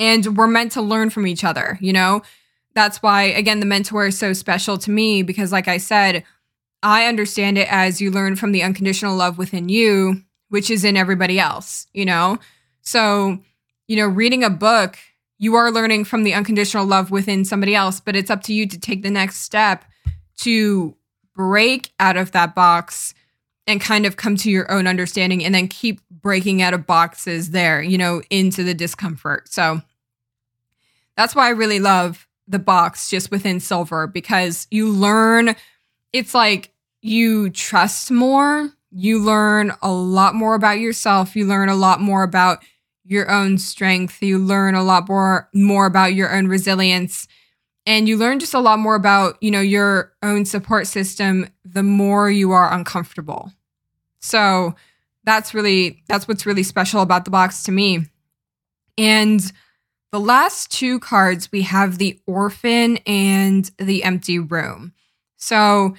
[0.00, 2.22] And we're meant to learn from each other, you know?
[2.74, 6.24] That's why, again, the mentor is so special to me because, like I said,
[6.82, 10.98] I understand it as you learn from the unconditional love within you which is in
[10.98, 12.38] everybody else, you know?
[12.82, 13.38] So,
[13.88, 14.98] you know, reading a book,
[15.38, 18.68] you are learning from the unconditional love within somebody else, but it's up to you
[18.68, 19.86] to take the next step
[20.40, 20.94] to
[21.34, 23.14] break out of that box
[23.66, 27.50] and kind of come to your own understanding and then keep breaking out of boxes
[27.50, 29.48] there, you know, into the discomfort.
[29.48, 29.80] So
[31.16, 35.54] that's why I really love the box just within silver because you learn
[36.12, 41.34] it's like you trust more you learn a lot more about yourself.
[41.34, 42.62] You learn a lot more about
[43.04, 44.22] your own strength.
[44.22, 47.26] You learn a lot more more about your own resilience.
[47.86, 51.82] And you learn just a lot more about, you know, your own support system the
[51.82, 53.52] more you are uncomfortable.
[54.20, 54.74] So
[55.24, 58.06] that's really that's what's really special about the box to me.
[58.96, 59.40] And
[60.12, 64.92] the last two cards we have the orphan and the empty room.
[65.36, 65.96] So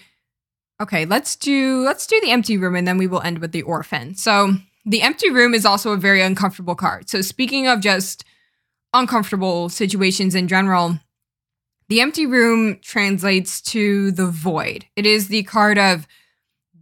[0.81, 3.61] Okay, let's do let's do the empty room and then we will end with the
[3.61, 4.15] orphan.
[4.15, 4.53] So,
[4.85, 7.09] the empty room is also a very uncomfortable card.
[7.09, 8.25] So, speaking of just
[8.91, 10.99] uncomfortable situations in general,
[11.93, 14.83] the empty room translates to the void.
[14.95, 16.07] It is the card of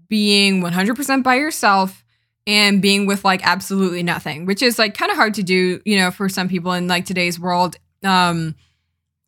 [0.07, 2.05] being 100% by yourself
[2.47, 5.97] and being with like absolutely nothing, which is like kind of hard to do, you
[5.97, 7.75] know, for some people in like today's world.
[8.05, 8.55] Um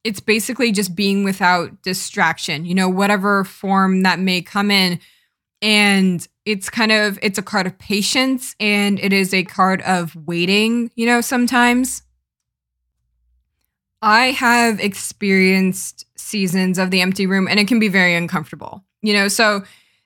[0.05, 5.01] it's basically just being without distraction, you know, whatever form that may come in.
[5.61, 10.15] And it's kind of it's a card of patience and it is a card of
[10.15, 12.03] waiting, you know, sometimes.
[14.03, 18.83] I have experienced seasons of the empty room and it can be very uncomfortable.
[19.01, 19.63] You know, so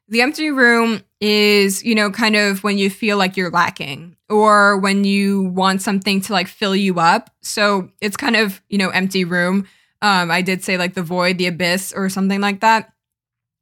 [0.08, 4.78] the empty room is, you know, kind of when you feel like you're lacking or
[4.78, 7.32] when you want something to like fill you up.
[7.42, 9.68] So it's kind of, you know, empty room.
[10.04, 12.94] Um, I did say like the void, the abyss, or something like that.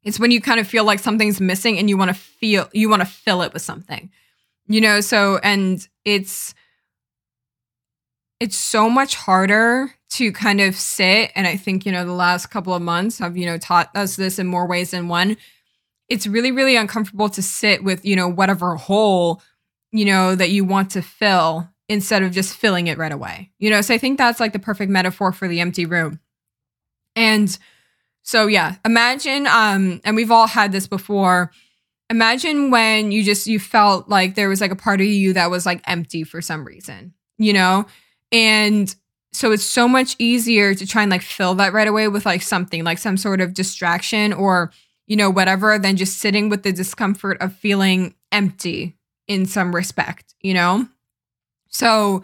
[0.04, 2.90] It's when you kind of feel like something's missing and you want to feel you
[2.90, 4.12] want to fill it with something.
[4.68, 6.54] You know, so and it's
[8.42, 12.48] it's so much harder to kind of sit and I think, you know, the last
[12.48, 15.38] couple of months have, you know, taught us this in more ways than one.
[16.10, 19.42] It's really really uncomfortable to sit with, you know, whatever hole,
[19.92, 23.52] you know, that you want to fill instead of just filling it right away.
[23.60, 26.20] You know, so I think that's like the perfect metaphor for the empty room.
[27.16, 27.58] And
[28.24, 31.52] so yeah, imagine um and we've all had this before.
[32.10, 35.50] Imagine when you just you felt like there was like a part of you that
[35.50, 37.86] was like empty for some reason, you know?
[38.32, 38.96] And
[39.36, 42.42] so it's so much easier to try and like fill that right away with like
[42.42, 44.72] something like some sort of distraction or
[45.08, 48.96] you know whatever than just sitting with the discomfort of feeling empty
[49.28, 50.88] in some respect, you know?
[51.70, 52.24] So,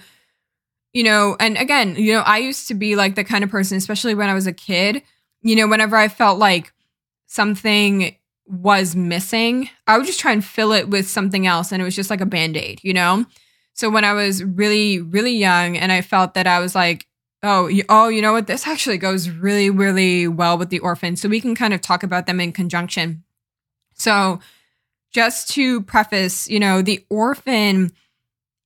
[0.93, 3.77] you know, and again, you know, I used to be like the kind of person,
[3.77, 5.01] especially when I was a kid,
[5.41, 6.71] you know, whenever I felt like
[7.27, 11.71] something was missing, I would just try and fill it with something else.
[11.71, 13.25] And it was just like a band aid, you know?
[13.81, 17.07] So when I was really, really young and I felt that I was like,
[17.41, 18.45] oh, you, oh, you know what?
[18.45, 21.15] This actually goes really, really well with the orphan.
[21.15, 23.23] So we can kind of talk about them in conjunction.
[23.95, 24.39] So
[25.09, 27.91] just to preface, you know, the orphan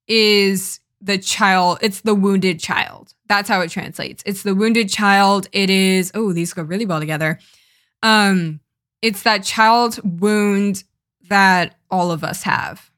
[0.09, 3.13] is the child, it's the wounded child.
[3.29, 4.21] That's how it translates.
[4.25, 5.47] It's the wounded child.
[5.53, 7.39] It is, oh, these go really well together.
[8.03, 8.59] Um,
[9.01, 10.83] it's that child wound
[11.29, 12.91] that all of us have.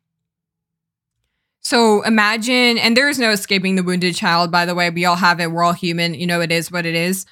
[1.68, 4.90] So imagine, and there is no escaping the wounded child, by the way.
[4.90, 5.52] We all have it.
[5.52, 6.14] We're all human.
[6.14, 7.26] You know, it is what it is.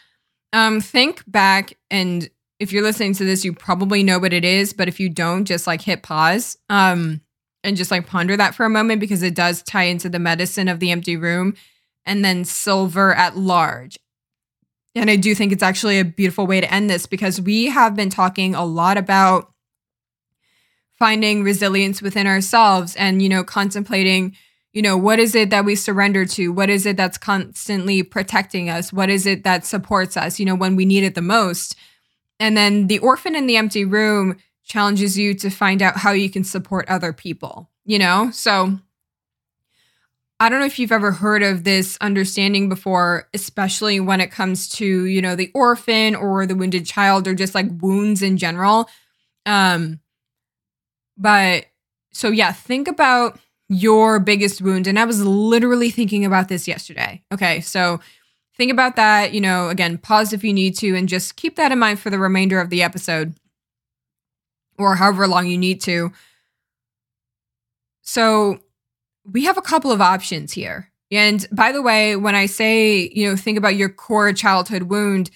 [0.51, 2.29] Um, think back, and
[2.59, 4.73] if you're listening to this, you probably know what it is.
[4.73, 7.21] But if you don't, just like hit pause um,
[7.63, 10.67] and just like ponder that for a moment because it does tie into the medicine
[10.67, 11.55] of the empty room
[12.05, 13.97] and then silver at large.
[14.95, 17.95] And I do think it's actually a beautiful way to end this because we have
[17.95, 19.53] been talking a lot about
[20.97, 24.35] finding resilience within ourselves and you know contemplating
[24.73, 26.51] you know what is it that we surrender to?
[26.51, 28.91] What is it that's constantly protecting us?
[28.91, 31.75] What is it that supports us you know when we need it the most?
[32.39, 36.29] And then the orphan in the empty room challenges you to find out how you
[36.29, 38.29] can support other people you know?
[38.31, 38.77] So
[40.39, 44.67] I don't know if you've ever heard of this understanding before, especially when it comes
[44.69, 48.89] to, you know, the orphan or the wounded child or just like wounds in general.
[49.45, 49.99] Um,
[51.17, 51.65] but
[52.11, 54.87] so, yeah, think about your biggest wound.
[54.87, 57.23] And I was literally thinking about this yesterday.
[57.33, 57.61] Okay.
[57.61, 57.99] So,
[58.55, 59.33] think about that.
[59.33, 62.09] You know, again, pause if you need to and just keep that in mind for
[62.09, 63.35] the remainder of the episode
[64.77, 66.11] or however long you need to.
[68.01, 68.59] So,
[69.29, 70.91] we have a couple of options here.
[71.11, 75.31] And by the way, when I say, you know, think about your core childhood wound,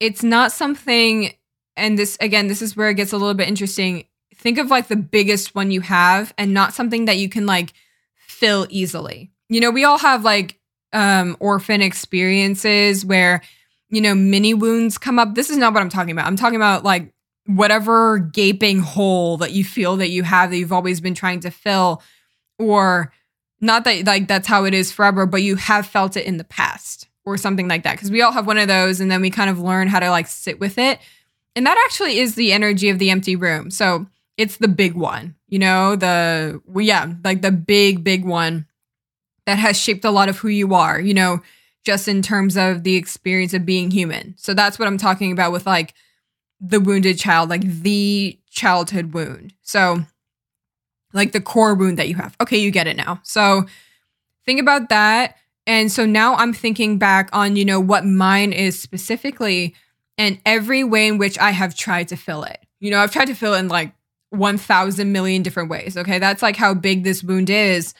[0.00, 1.32] it's not something,
[1.76, 4.04] and this, again, this is where it gets a little bit interesting
[4.38, 7.72] think of like the biggest one you have and not something that you can like
[8.16, 9.30] fill easily.
[9.48, 10.58] You know, we all have like
[10.92, 13.42] um orphan experiences where
[13.90, 15.34] you know mini wounds come up.
[15.34, 16.26] This is not what I'm talking about.
[16.26, 17.12] I'm talking about like
[17.46, 21.50] whatever gaping hole that you feel that you have that you've always been trying to
[21.50, 22.02] fill
[22.58, 23.12] or
[23.60, 26.44] not that like that's how it is forever, but you have felt it in the
[26.44, 27.98] past or something like that.
[27.98, 30.10] Cause we all have one of those and then we kind of learn how to
[30.10, 30.98] like sit with it.
[31.56, 33.70] And that actually is the energy of the empty room.
[33.70, 34.06] So
[34.38, 38.66] it's the big one, you know, the, well, yeah, like the big, big one
[39.46, 41.42] that has shaped a lot of who you are, you know,
[41.84, 44.34] just in terms of the experience of being human.
[44.38, 45.92] So that's what I'm talking about with like
[46.60, 49.54] the wounded child, like the childhood wound.
[49.62, 50.04] So,
[51.12, 52.36] like the core wound that you have.
[52.40, 53.20] Okay, you get it now.
[53.24, 53.64] So,
[54.44, 55.36] think about that.
[55.66, 59.74] And so now I'm thinking back on, you know, what mine is specifically
[60.16, 62.58] and every way in which I have tried to fill it.
[62.80, 63.92] You know, I've tried to fill in like
[64.30, 65.96] 1000 million different ways.
[65.96, 66.18] Okay.
[66.18, 67.94] That's like how big this wound is.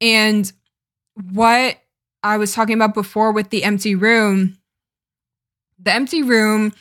[0.00, 0.50] And
[1.32, 1.78] what
[2.22, 4.58] I was talking about before with the empty room,
[5.78, 6.72] the empty room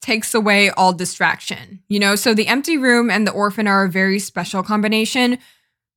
[0.00, 2.16] takes away all distraction, you know?
[2.16, 5.38] So the empty room and the orphan are a very special combination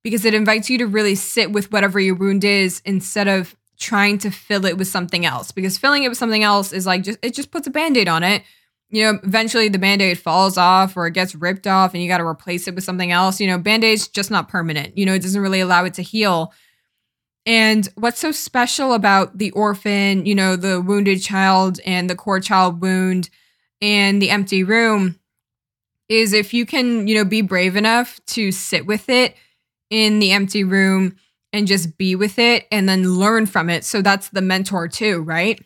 [0.02, 4.18] because it invites you to really sit with whatever your wound is instead of trying
[4.18, 7.18] to fill it with something else because filling it with something else is like just
[7.22, 8.42] it just puts a band-aid on it
[8.94, 12.08] you know, eventually the band aid falls off or it gets ripped off and you
[12.08, 13.40] got to replace it with something else.
[13.40, 14.96] You know, band aid's just not permanent.
[14.96, 16.52] You know, it doesn't really allow it to heal.
[17.44, 22.38] And what's so special about the orphan, you know, the wounded child and the core
[22.38, 23.30] child wound
[23.82, 25.18] and the empty room
[26.08, 29.34] is if you can, you know, be brave enough to sit with it
[29.90, 31.16] in the empty room
[31.52, 33.84] and just be with it and then learn from it.
[33.84, 35.60] So that's the mentor too, right?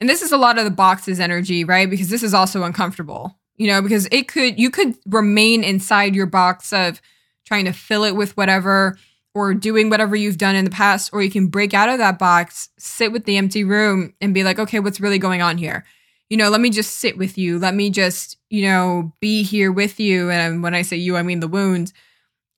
[0.00, 1.88] And this is a lot of the box's energy, right?
[1.88, 6.26] Because this is also uncomfortable, you know, because it could, you could remain inside your
[6.26, 7.00] box of
[7.46, 8.98] trying to fill it with whatever
[9.34, 12.18] or doing whatever you've done in the past, or you can break out of that
[12.18, 15.84] box, sit with the empty room and be like, okay, what's really going on here?
[16.28, 17.58] You know, let me just sit with you.
[17.58, 20.30] Let me just, you know, be here with you.
[20.30, 21.92] And when I say you, I mean the wound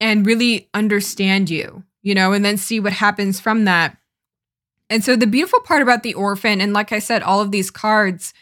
[0.00, 3.96] and really understand you, you know, and then see what happens from that.
[4.90, 7.70] And so the beautiful part about the orphan, and like I said, all of these
[7.70, 8.34] cards,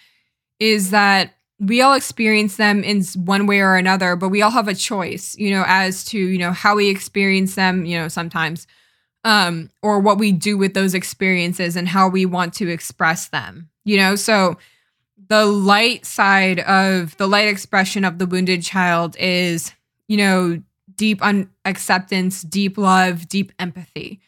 [0.58, 4.68] is that we all experience them in one way or another, but we all have
[4.68, 8.66] a choice, you know, as to, you know, how we experience them, you know, sometimes,
[9.24, 13.68] um, or what we do with those experiences and how we want to express them,
[13.84, 14.16] you know.
[14.16, 14.56] So
[15.28, 19.72] the light side of the light expression of the wounded child is,
[20.06, 20.62] you know,
[20.94, 24.20] deep un- acceptance, deep love, deep empathy.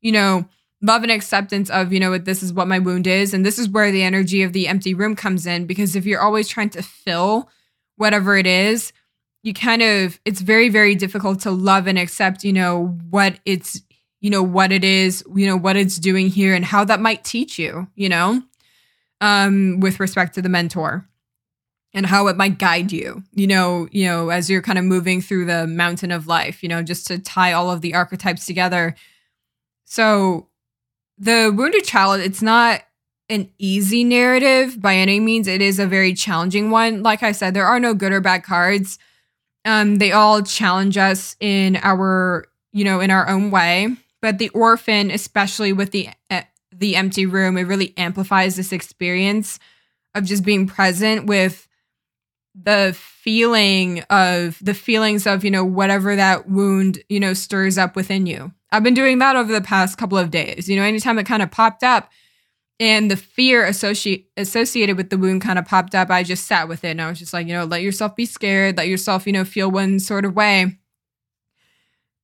[0.00, 0.44] You know,
[0.84, 3.32] love and acceptance of, you know, what this is what my wound is.
[3.32, 5.66] And this is where the energy of the empty room comes in.
[5.66, 7.48] Because if you're always trying to fill
[7.96, 8.92] whatever it is,
[9.42, 13.80] you kind of, it's very, very difficult to love and accept, you know, what it's,
[14.20, 17.24] you know, what it is, you know, what it's doing here and how that might
[17.24, 18.42] teach you, you know,
[19.20, 21.08] um, with respect to the mentor
[21.94, 25.20] and how it might guide you you know you know as you're kind of moving
[25.20, 28.96] through the mountain of life you know just to tie all of the archetypes together
[29.84, 30.48] so
[31.18, 32.82] the wounded child it's not
[33.28, 35.48] an easy narrative by any means.
[35.48, 37.02] It is a very challenging one.
[37.02, 38.98] Like i said there are no good or bad cards.
[39.64, 43.96] Um they all challenge us in our you know in our own way.
[44.20, 46.42] But the orphan especially with the uh,
[46.72, 49.58] the empty room it really amplifies this experience
[50.14, 51.66] of just being present with
[52.54, 57.96] the feeling of the feelings of you know whatever that wound you know stirs up
[57.96, 58.52] within you.
[58.70, 60.68] I've been doing that over the past couple of days.
[60.68, 62.10] You know anytime it kind of popped up
[62.80, 66.66] and the fear associate, associated with the wound kind of popped up i just sat
[66.68, 68.76] with it and i was just like you know let yourself be scared.
[68.76, 70.78] Let yourself you know feel one sort of way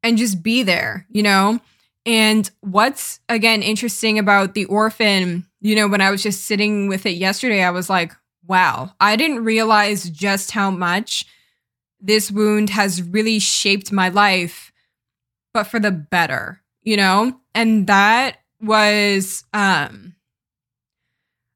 [0.03, 1.61] and just be there you know?
[2.07, 7.05] And what's again interesting about the orphan you know when i was just sitting with
[7.05, 8.13] it yesterday i was like
[8.51, 11.25] wow, I didn't realize just how much
[12.01, 14.73] this wound has really shaped my life,
[15.55, 17.39] but for the better, you know?
[17.55, 20.17] And that was, um,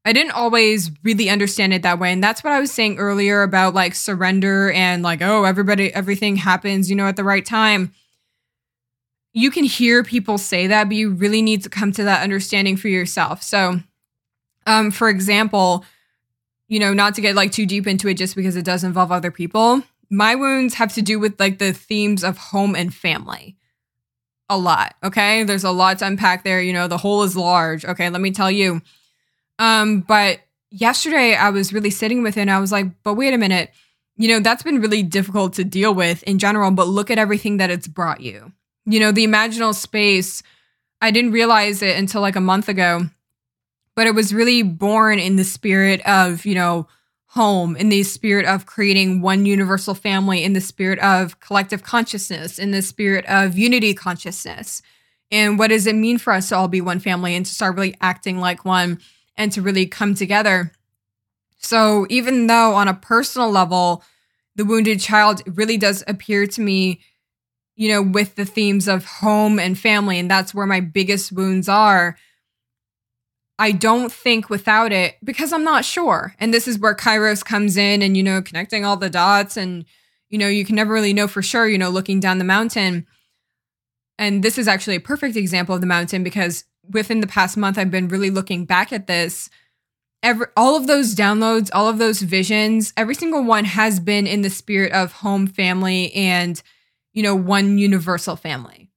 [0.05, 2.13] I didn't always really understand it that way.
[2.13, 6.37] And that's what I was saying earlier about like surrender and like, oh, everybody, everything
[6.37, 7.93] happens, you know, at the right time.
[9.33, 12.77] You can hear people say that, but you really need to come to that understanding
[12.77, 13.43] for yourself.
[13.43, 13.81] So,
[14.65, 15.85] um, for example,
[16.75, 19.13] you know, not to get like too deep into it just because it does involve
[19.13, 19.81] other people.
[20.11, 23.57] My wounds have to do with like the themes of home and family.
[24.51, 25.45] A lot, okay?
[25.45, 27.85] There's a lot to unpack there, you know, the hole is large.
[27.85, 28.83] Okay, let me tell you.
[29.61, 30.41] Um but
[30.73, 33.71] yesterday I was really sitting with it and I was like, "But wait a minute.
[34.17, 37.59] You know, that's been really difficult to deal with in general, but look at everything
[37.59, 38.53] that it's brought you."
[38.85, 40.43] You know, the imaginal space,
[41.01, 43.11] I didn't realize it until like a month ago
[43.95, 46.87] but it was really born in the spirit of, you know,
[47.29, 52.59] home, in the spirit of creating one universal family, in the spirit of collective consciousness,
[52.59, 54.83] in the spirit of unity consciousness.
[55.33, 57.75] And what does it mean for us to all be one family and to start
[57.75, 59.01] really acting like one
[59.37, 60.73] and to really come together?
[61.59, 64.05] So, even though on a personal level,
[64.55, 67.01] the wounded child really does appear to me,
[67.75, 71.69] you know, with the themes of home and family, and that's where my biggest wounds
[71.69, 72.17] are
[73.59, 76.35] I don't think without it because I'm not sure.
[76.41, 79.57] And this is where Kairos comes in and, you know, connecting all the dots.
[79.57, 79.85] And,
[80.29, 83.07] you know, you can never really know for sure, you know, looking down the mountain.
[84.19, 87.79] And this is actually a perfect example of the mountain because within the past month,
[87.79, 89.51] I've been really looking back at this.
[90.23, 94.41] Every, all of those downloads, all of those visions, every single one has been in
[94.41, 96.61] the spirit of home, family, and,
[97.13, 98.91] you know, one universal family.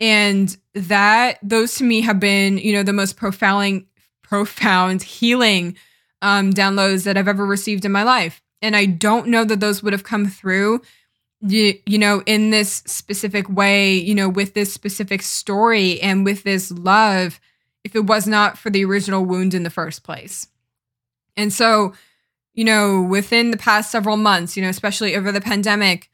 [0.00, 3.84] And that, those to me have been, you know, the most profound,
[4.24, 5.76] profound healing
[6.20, 8.42] um, downloads that I've ever received in my life.
[8.60, 10.80] And I don't know that those would have come through,
[11.40, 16.42] you, you know, in this specific way, you know, with this specific story and with
[16.42, 17.40] this love,
[17.84, 20.48] if it was not for the original wound in the first place.
[21.36, 21.92] And so,
[22.54, 26.10] you know, within the past several months, you know, especially over the pandemic,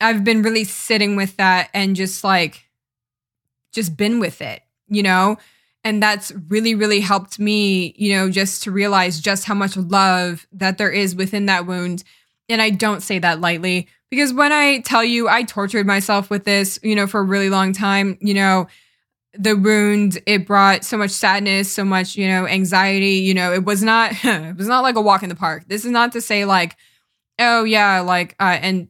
[0.00, 2.68] I've been really sitting with that and just like,
[3.72, 5.38] just been with it, you know?
[5.82, 10.46] And that's really, really helped me, you know, just to realize just how much love
[10.52, 12.04] that there is within that wound.
[12.48, 16.44] And I don't say that lightly because when I tell you I tortured myself with
[16.44, 18.66] this, you know, for a really long time, you know,
[19.34, 23.64] the wound it brought so much sadness so much you know anxiety you know it
[23.64, 26.20] was not it was not like a walk in the park this is not to
[26.20, 26.76] say like
[27.38, 28.88] oh yeah like uh and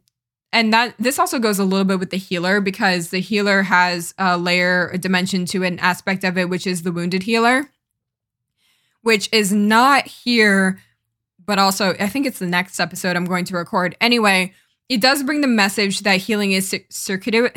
[0.52, 4.14] and that this also goes a little bit with the healer because the healer has
[4.18, 7.70] a layer, a dimension to an aspect of it, which is the wounded healer,
[9.02, 10.80] which is not here,
[11.44, 13.96] but also I think it's the next episode I'm going to record.
[14.00, 14.52] Anyway,
[14.88, 17.52] it does bring the message that healing is circuitous.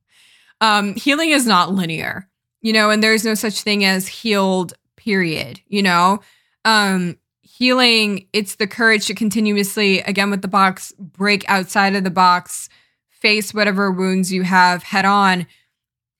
[0.60, 2.28] um, healing is not linear,
[2.62, 4.74] you know, and there's no such thing as healed.
[4.96, 5.60] Period.
[5.68, 6.20] You know,
[6.64, 7.18] um,
[7.58, 12.68] healing, it's the courage to continuously, again with the box, break outside of the box,
[13.10, 15.46] face whatever wounds you have head on,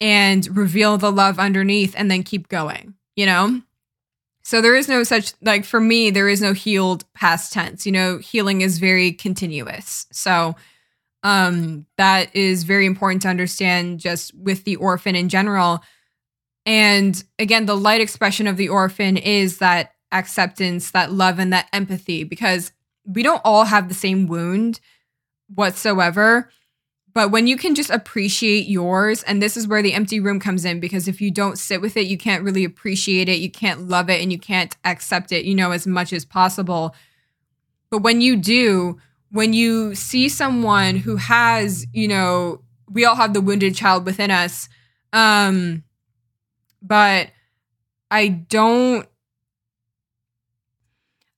[0.00, 3.60] and reveal the love underneath, and then keep going, you know?
[4.42, 7.86] So there is no such, like for me, there is no healed past tense.
[7.86, 10.06] You know, healing is very continuous.
[10.12, 10.54] So,
[11.24, 15.82] Um, that is very important to understand just with the orphan in general.
[16.66, 21.68] And again, the light expression of the orphan is that acceptance, that love, and that
[21.72, 22.72] empathy because
[23.04, 24.80] we don't all have the same wound
[25.54, 26.48] whatsoever.
[27.12, 30.64] But when you can just appreciate yours, and this is where the empty room comes
[30.64, 33.88] in, because if you don't sit with it, you can't really appreciate it, you can't
[33.88, 36.94] love it, and you can't accept it, you know, as much as possible.
[37.90, 38.98] But when you do,
[39.30, 44.32] when you see someone who has, you know, we all have the wounded child within
[44.32, 44.68] us,
[45.12, 45.84] um,
[46.82, 47.30] but
[48.10, 49.08] I don't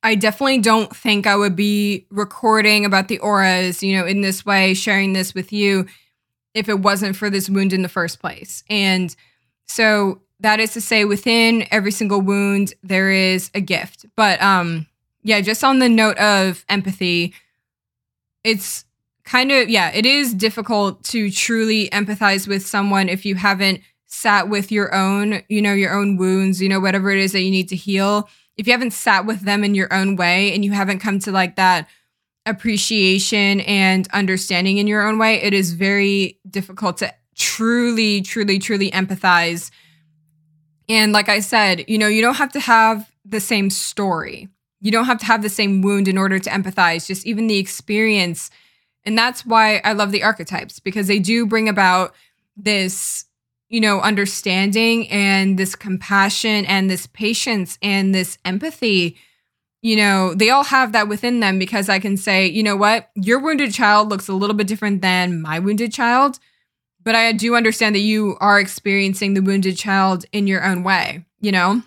[0.02, 4.47] I definitely don't think I would be recording about the auras, you know, in this
[4.47, 5.86] way, sharing this with you
[6.55, 8.62] if it wasn't for this wound in the first place.
[8.70, 9.14] And
[9.66, 14.06] so that is to say within every single wound there is a gift.
[14.16, 14.86] But um
[15.23, 17.35] yeah, just on the note of empathy,
[18.44, 18.85] it's
[19.24, 24.48] kind of yeah, it is difficult to truly empathize with someone if you haven't sat
[24.48, 27.51] with your own, you know, your own wounds, you know, whatever it is that you
[27.51, 30.73] need to heal if you haven't sat with them in your own way and you
[30.73, 31.89] haven't come to like that
[32.47, 38.91] appreciation and understanding in your own way, it is very difficult to truly, truly, truly
[38.93, 39.70] empathize.
[40.89, 44.49] And like I said, you know, you don't have to have the same story.
[44.81, 47.59] You don't have to have the same wound in order to empathize, just even the
[47.59, 48.51] experience.
[49.05, 52.15] And that's why I love the archetypes because they do bring about
[52.57, 53.24] this
[53.69, 59.17] you know, understanding and this compassion and this patience and this empathy,
[59.83, 63.11] you know, they all have that within them because I can say, you know what,
[63.15, 66.39] your wounded child looks a little bit different than my wounded child.
[67.03, 71.25] But I do understand that you are experiencing the wounded child in your own way,
[71.41, 71.83] you know?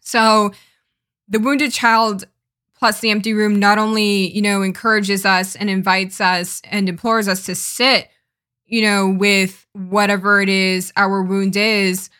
[0.00, 0.52] So
[1.28, 2.26] the wounded child
[2.78, 7.28] plus the empty room not only, you know, encourages us and invites us and implores
[7.28, 8.10] us to sit
[8.66, 12.10] you know, with whatever it is our wound is,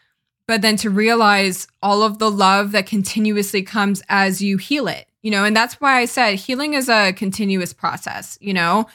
[0.46, 5.06] but then to realize all of the love that continuously comes as you heal it,
[5.22, 8.86] you know, and that's why I said healing is a continuous process, you know.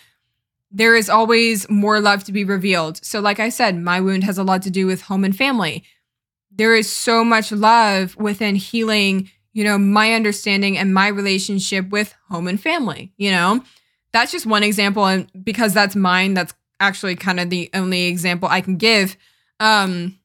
[0.74, 3.04] There is always more love to be revealed.
[3.04, 5.84] So, like I said, my wound has a lot to do with home and family.
[6.50, 12.16] There is so much love within healing, you know, my understanding and my relationship with
[12.30, 13.62] home and family, you know.
[14.14, 15.06] That's just one example.
[15.06, 19.16] And because that's mine, that's actually kind of the only example I can give.
[19.60, 20.18] Um,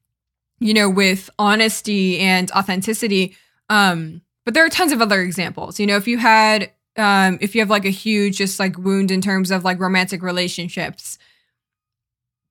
[0.58, 3.36] you know, with honesty and authenticity.
[3.68, 5.78] Um, but there are tons of other examples.
[5.78, 9.10] You know, if you had um, if you have like a huge just like wound
[9.10, 11.18] in terms of like romantic relationships,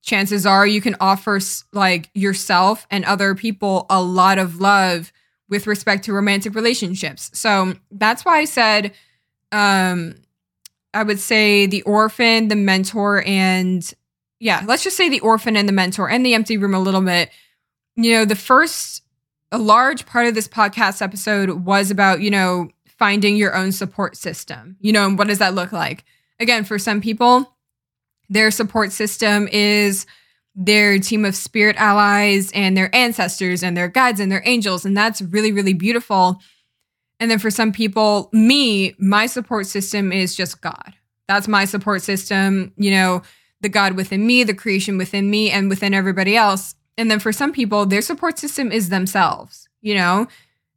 [0.02, 1.40] chances are you can offer
[1.72, 5.12] like yourself and other people a lot of love
[5.48, 7.30] with respect to romantic relationships.
[7.34, 8.92] So that's why I said
[9.52, 10.16] um
[10.96, 13.92] I would say the orphan, the mentor, and
[14.40, 17.02] yeah, let's just say the orphan and the mentor and the empty room a little
[17.02, 17.30] bit.
[17.96, 19.02] You know, the first,
[19.52, 24.16] a large part of this podcast episode was about, you know, finding your own support
[24.16, 24.76] system.
[24.80, 26.04] You know, and what does that look like?
[26.40, 27.54] Again, for some people,
[28.28, 30.06] their support system is
[30.54, 34.86] their team of spirit allies and their ancestors and their guides and their angels.
[34.86, 36.40] And that's really, really beautiful.
[37.18, 40.94] And then for some people, me, my support system is just God.
[41.28, 43.22] That's my support system, you know,
[43.62, 46.74] the God within me, the creation within me, and within everybody else.
[46.98, 50.28] And then for some people, their support system is themselves, you know?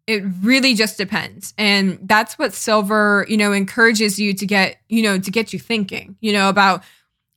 [0.08, 1.54] It really just depends.
[1.58, 5.60] And that's what silver, you know, encourages you to get, you know, to get you
[5.60, 6.84] thinking, you know, about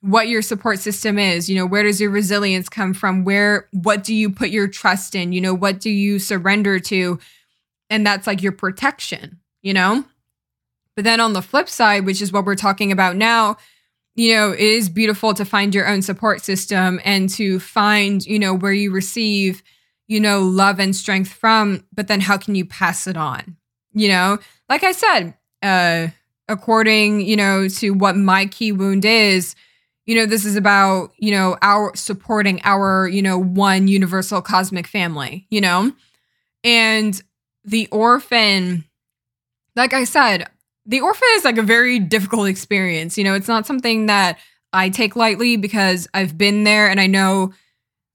[0.01, 3.25] what your support system is, you know, where does your resilience come from?
[3.25, 5.33] Where, what do you put your trust in?
[5.33, 7.19] You know, what do you surrender to?
[7.93, 10.05] And that's like your protection, you know?
[10.97, 13.59] But then on the flip side, which is what we're talking about now,
[14.15, 18.39] you know, it is beautiful to find your own support system and to find, you
[18.39, 19.63] know, where you receive,
[20.09, 23.57] you know, love and strength from, but then how can you pass it on?
[23.93, 24.39] You know,
[24.71, 26.09] like I said, uh,
[26.49, 29.55] according, you know, to what my key wound is,
[30.07, 34.87] you know, this is about, you know, our supporting our, you know, one universal cosmic
[34.87, 35.93] family, you know?
[36.65, 37.23] And
[37.65, 38.85] the orphan,
[39.77, 40.49] like I said,
[40.87, 43.17] the orphan is like a very difficult experience.
[43.17, 44.39] You know, it's not something that
[44.73, 47.53] I take lightly because I've been there and I know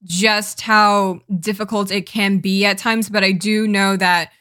[0.04, 3.10] just how difficult it can be at times.
[3.10, 4.32] But I do know that,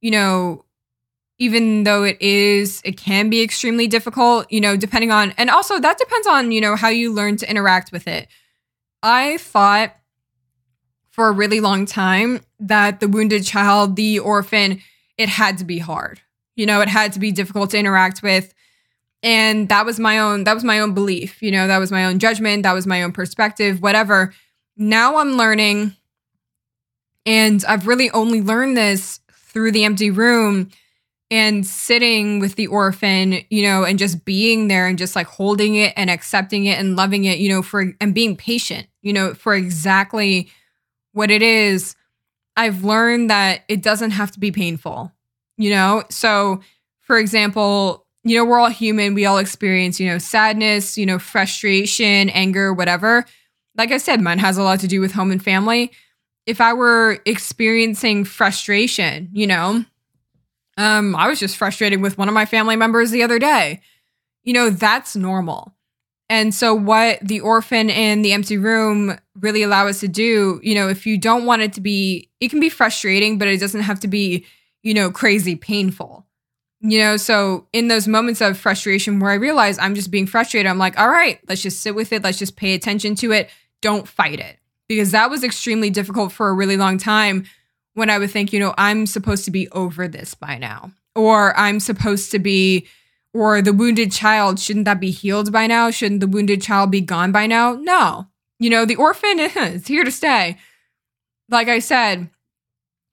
[0.00, 0.64] you know,
[1.38, 5.78] even though it is, it can be extremely difficult, you know, depending on, and also
[5.80, 8.28] that depends on, you know, how you learn to interact with it.
[9.02, 9.94] I thought
[11.14, 14.80] for a really long time that the wounded child, the orphan,
[15.16, 16.20] it had to be hard.
[16.56, 18.52] You know, it had to be difficult to interact with.
[19.22, 22.04] And that was my own that was my own belief, you know, that was my
[22.04, 24.34] own judgment, that was my own perspective, whatever.
[24.76, 25.94] Now I'm learning
[27.24, 30.68] and I've really only learned this through the empty room
[31.30, 35.76] and sitting with the orphan, you know, and just being there and just like holding
[35.76, 39.32] it and accepting it and loving it, you know, for and being patient, you know,
[39.32, 40.50] for exactly
[41.14, 41.96] what it is.
[42.56, 45.10] I've learned that it doesn't have to be painful,
[45.56, 46.04] you know?
[46.10, 46.60] So,
[47.00, 49.14] for example, you know, we're all human.
[49.14, 53.24] We all experience, you know, sadness, you know, frustration, anger, whatever.
[53.76, 55.90] Like I said, mine has a lot to do with home and family.
[56.46, 59.84] If I were experiencing frustration, you know,
[60.76, 63.80] um, I was just frustrated with one of my family members the other day.
[64.42, 65.74] You know, that's normal.
[66.28, 70.74] And so, what the orphan in the empty room really allow us to do, you
[70.74, 73.82] know, if you don't want it to be, it can be frustrating, but it doesn't
[73.82, 74.46] have to be,
[74.82, 76.26] you know, crazy painful.
[76.80, 80.68] You know, so in those moments of frustration where I realize I'm just being frustrated,
[80.68, 82.22] I'm like, all right, let's just sit with it.
[82.22, 83.48] Let's just pay attention to it.
[83.80, 84.58] Don't fight it.
[84.86, 87.46] Because that was extremely difficult for a really long time
[87.94, 91.58] when I would think, you know, I'm supposed to be over this by now, or
[91.58, 92.86] I'm supposed to be,
[93.32, 95.90] or the wounded child, shouldn't that be healed by now?
[95.90, 97.74] Shouldn't the wounded child be gone by now?
[97.74, 98.26] No.
[98.58, 100.58] You know, the orphan is here to stay.
[101.48, 102.30] Like I said,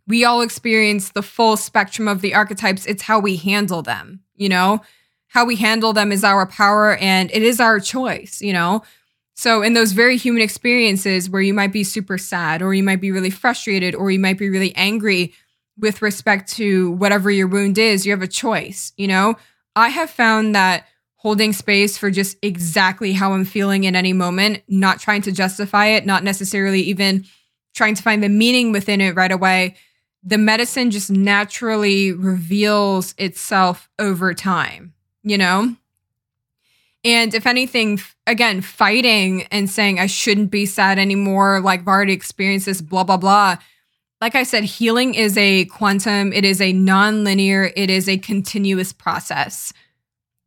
[0.08, 2.86] we all experience the full spectrum of the archetypes.
[2.86, 4.82] It's how we handle them, you know?
[5.28, 8.84] How we handle them is our power and it is our choice, you know?
[9.34, 13.02] So, in those very human experiences where you might be super sad, or you might
[13.02, 15.34] be really frustrated, or you might be really angry
[15.80, 18.94] with respect to whatever your wound is, you have a choice.
[18.98, 19.36] You know,
[19.76, 20.86] I have found that
[21.22, 25.86] holding space for just exactly how I'm feeling in any moment, not trying to justify
[25.86, 27.26] it, not necessarily even
[27.76, 29.76] trying to find the meaning within it right away,
[30.24, 35.76] the medicine just naturally reveals itself over time, you know?
[37.04, 42.14] And if anything, again, fighting and saying I shouldn't be sad anymore, like I've already
[42.14, 43.58] experienced this, blah, blah, blah.
[44.22, 48.92] Like I said, healing is a quantum, it is a non-linear, it is a continuous
[48.92, 49.72] process.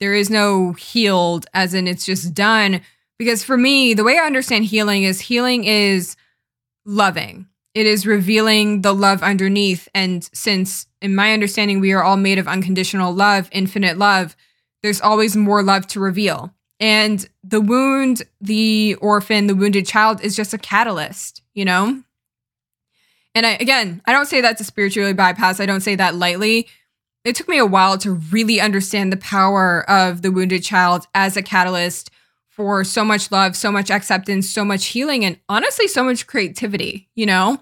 [0.00, 2.80] There is no healed as in it's just done.
[3.18, 6.16] Because for me, the way I understand healing is healing is
[6.84, 7.46] loving.
[7.74, 9.88] It is revealing the love underneath.
[9.94, 14.36] And since, in my understanding, we are all made of unconditional love, infinite love,
[14.82, 16.52] there's always more love to reveal.
[16.78, 22.02] And the wound, the orphan, the wounded child is just a catalyst, you know?
[23.34, 26.68] And I, again, I don't say that to spiritually bypass, I don't say that lightly.
[27.24, 31.36] It took me a while to really understand the power of the wounded child as
[31.36, 32.10] a catalyst
[32.48, 37.09] for so much love, so much acceptance, so much healing, and honestly, so much creativity,
[37.14, 37.59] you know?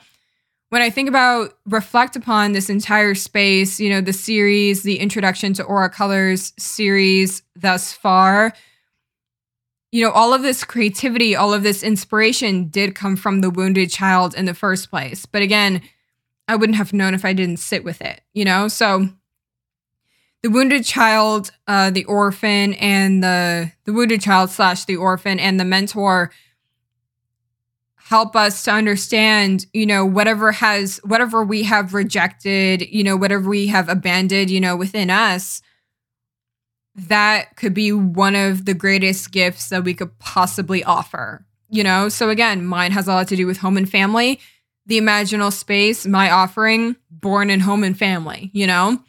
[0.73, 5.53] when I think about reflect upon this entire space, you know, the series, the introduction
[5.53, 8.55] to Aura Colors series thus far,
[9.91, 13.91] you know, all of this creativity, all of this inspiration did come from the wounded
[13.91, 15.27] child in the first place.
[15.27, 15.83] But again,
[16.49, 18.67] I wouldn't have known if I didn't sit with it, you know?
[18.69, 19.11] So
[20.43, 25.59] the wounded child, uh, the orphan, and the the wounded child slash the orphan and
[25.59, 26.31] the mentor
[28.13, 33.49] help us to understand, you know, whatever has, whatever we have rejected, you know, whatever
[33.49, 35.63] we have abandoned, you know, within us,
[36.95, 42.11] that could be one of the greatest gifts that we could possibly offer, you know?
[42.11, 44.41] So again, mine has a lot to do with home and family.
[44.85, 49.03] The imaginal space, my offering, born in home and family, you know?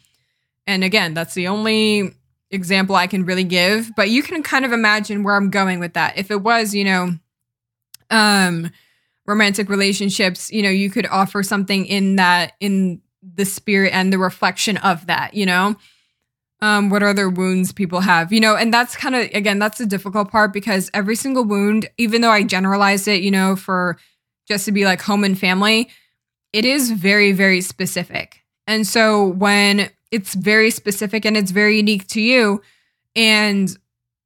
[0.66, 2.14] And again, that's the only
[2.50, 5.94] example I can really give, but you can kind of imagine where I'm going with
[5.94, 6.16] that.
[6.16, 7.18] If it was, you know,
[8.10, 8.70] um,
[9.26, 14.18] romantic relationships, you know, you could offer something in that, in the spirit and the
[14.18, 15.76] reflection of that, you know?
[16.60, 19.86] Um, what other wounds people have, you know, and that's kind of, again, that's the
[19.86, 23.98] difficult part because every single wound, even though I generalized it, you know, for
[24.48, 25.90] just to be like home and family,
[26.54, 28.44] it is very, very specific.
[28.66, 32.62] And so when it's very specific and it's very unique to you,
[33.16, 33.76] and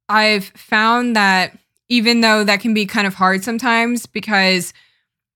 [0.07, 1.57] I've found that
[1.89, 4.73] even though that can be kind of hard sometimes because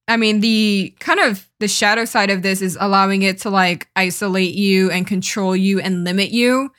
[0.08, 3.88] I mean, the kind of the shadow side of this is allowing it to like
[3.96, 6.72] isolate you and control you and limit you,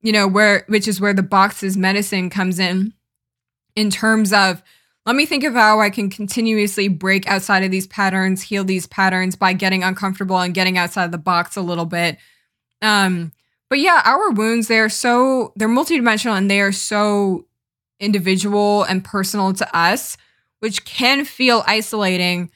[0.00, 2.92] you know, where which is where the boxes medicine comes in
[3.76, 4.62] in terms of
[5.06, 8.86] let me think of how I can continuously break outside of these patterns, heal these
[8.86, 12.18] patterns by getting uncomfortable and getting outside of the box a little bit.
[12.82, 13.32] Um,
[13.70, 17.46] but yeah, our wounds, they're so they're multidimensional and they are so
[18.00, 20.18] individual and personal to us,
[20.60, 22.50] which can feel isolating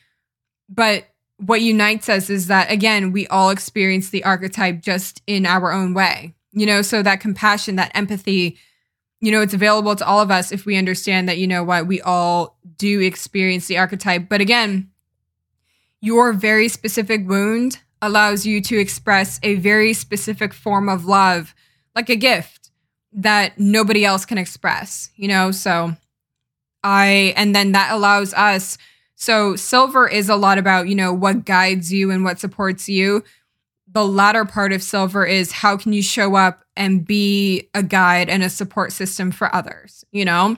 [0.69, 1.07] but
[1.39, 5.95] what unites us is that, again, we all experience the archetype just in our own
[5.95, 6.35] way.
[6.53, 8.57] You know, so that compassion, that empathy,
[9.21, 11.87] you know, it's available to all of us if we understand that, you know what,
[11.87, 14.29] we all do experience the archetype.
[14.29, 14.91] But again,
[16.01, 21.55] your very specific wound allows you to express a very specific form of love,
[21.95, 22.71] like a gift
[23.13, 25.51] that nobody else can express, you know?
[25.51, 25.97] So
[26.83, 28.79] I, and then that allows us.
[29.15, 33.23] So silver is a lot about, you know, what guides you and what supports you
[33.97, 38.29] the latter part of silver is how can you show up and be a guide
[38.29, 40.55] and a support system for others, you know?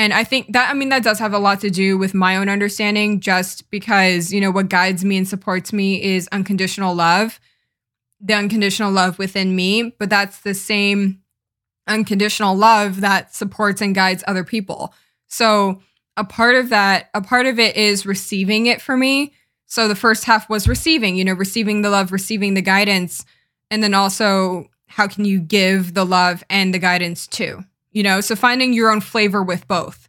[0.00, 2.38] And I think that, I mean, that does have a lot to do with my
[2.38, 7.38] own understanding, just because, you know, what guides me and supports me is unconditional love,
[8.18, 9.94] the unconditional love within me.
[9.98, 11.20] But that's the same
[11.86, 14.94] unconditional love that supports and guides other people.
[15.26, 15.82] So
[16.16, 19.34] a part of that, a part of it is receiving it for me.
[19.66, 23.26] So the first half was receiving, you know, receiving the love, receiving the guidance,
[23.70, 27.66] and then also how can you give the love and the guidance too?
[27.92, 30.08] You know, so finding your own flavor with both.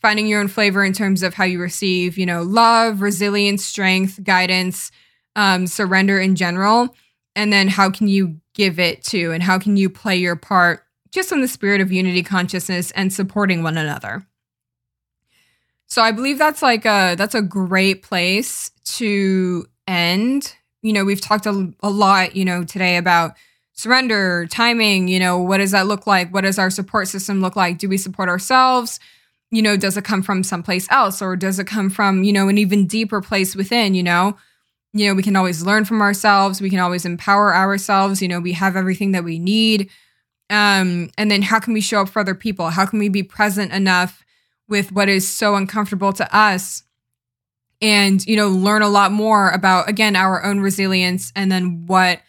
[0.00, 4.22] Finding your own flavor in terms of how you receive, you know, love, resilience, strength,
[4.22, 4.92] guidance,
[5.34, 6.94] um, surrender in general.
[7.34, 10.86] And then how can you give it to and how can you play your part
[11.16, 14.26] just in the spirit of unity consciousness and supporting one another.
[15.86, 20.54] So I believe that's like a that's a great place to end.
[20.82, 23.32] You know, we've talked a, a lot, you know, today about
[23.76, 26.32] surrender, timing, you know, what does that look like?
[26.32, 27.78] What does our support system look like?
[27.78, 28.98] Do we support ourselves?
[29.50, 32.48] You know, does it come from someplace else or does it come from, you know,
[32.48, 34.36] an even deeper place within, you know?
[34.92, 38.40] You know, we can always learn from ourselves, we can always empower ourselves, you know,
[38.40, 39.90] we have everything that we need.
[40.48, 42.70] Um and then how can we show up for other people?
[42.70, 44.24] How can we be present enough
[44.68, 46.82] with what is so uncomfortable to us
[47.82, 52.20] and you know learn a lot more about again our own resilience and then what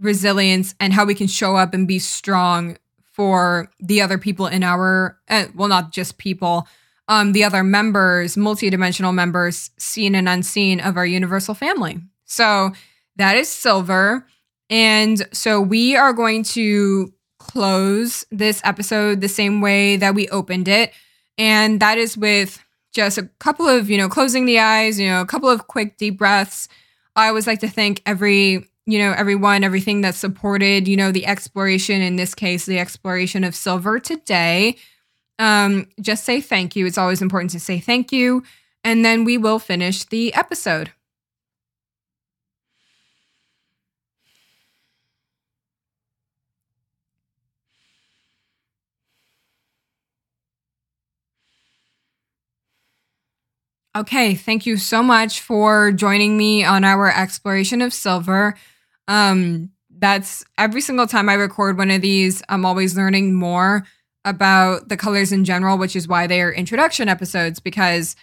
[0.00, 2.76] resilience and how we can show up and be strong
[3.12, 6.68] for the other people in our uh, well not just people
[7.08, 11.98] um the other members multidimensional members seen and unseen of our universal family.
[12.24, 12.70] So
[13.16, 14.26] that is silver.
[14.70, 20.68] And so we are going to close this episode the same way that we opened
[20.68, 20.92] it.
[21.36, 22.62] And that is with
[22.92, 25.96] just a couple of, you know, closing the eyes, you know, a couple of quick
[25.96, 26.68] deep breaths.
[27.16, 31.26] I always like to thank every, you know, everyone, everything that supported, you know, the
[31.26, 34.76] exploration, in this case, the exploration of silver today.
[35.38, 36.86] Um, just say thank you.
[36.86, 38.44] It's always important to say thank you.
[38.84, 40.92] And then we will finish the episode.
[53.96, 58.54] Okay, thank you so much for joining me on our exploration of silver.
[59.08, 63.84] Um, that's every single time I record one of these, I'm always learning more
[64.24, 68.14] about the colors in general, which is why they are introduction episodes because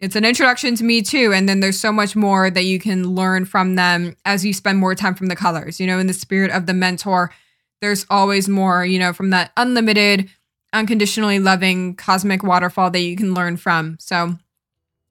[0.00, 1.32] it's an introduction to me too.
[1.32, 4.78] And then there's so much more that you can learn from them as you spend
[4.78, 5.80] more time from the colors.
[5.80, 7.32] You know, in the spirit of the mentor,
[7.80, 10.30] there's always more, you know, from that unlimited,
[10.72, 13.96] unconditionally loving cosmic waterfall that you can learn from.
[13.98, 14.36] So,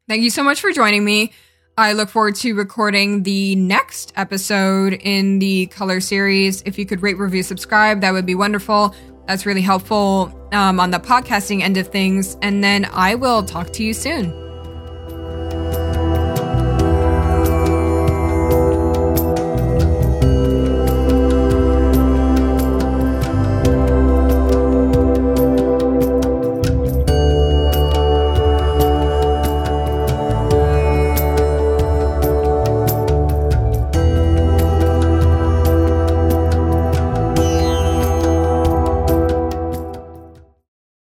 [0.07, 1.31] Thank you so much for joining me.
[1.75, 6.61] I look forward to recording the next episode in the color series.
[6.67, 8.95] If you could rate, review, subscribe, that would be wonderful.
[9.27, 12.37] That's really helpful um, on the podcasting end of things.
[12.43, 14.42] And then I will talk to you soon.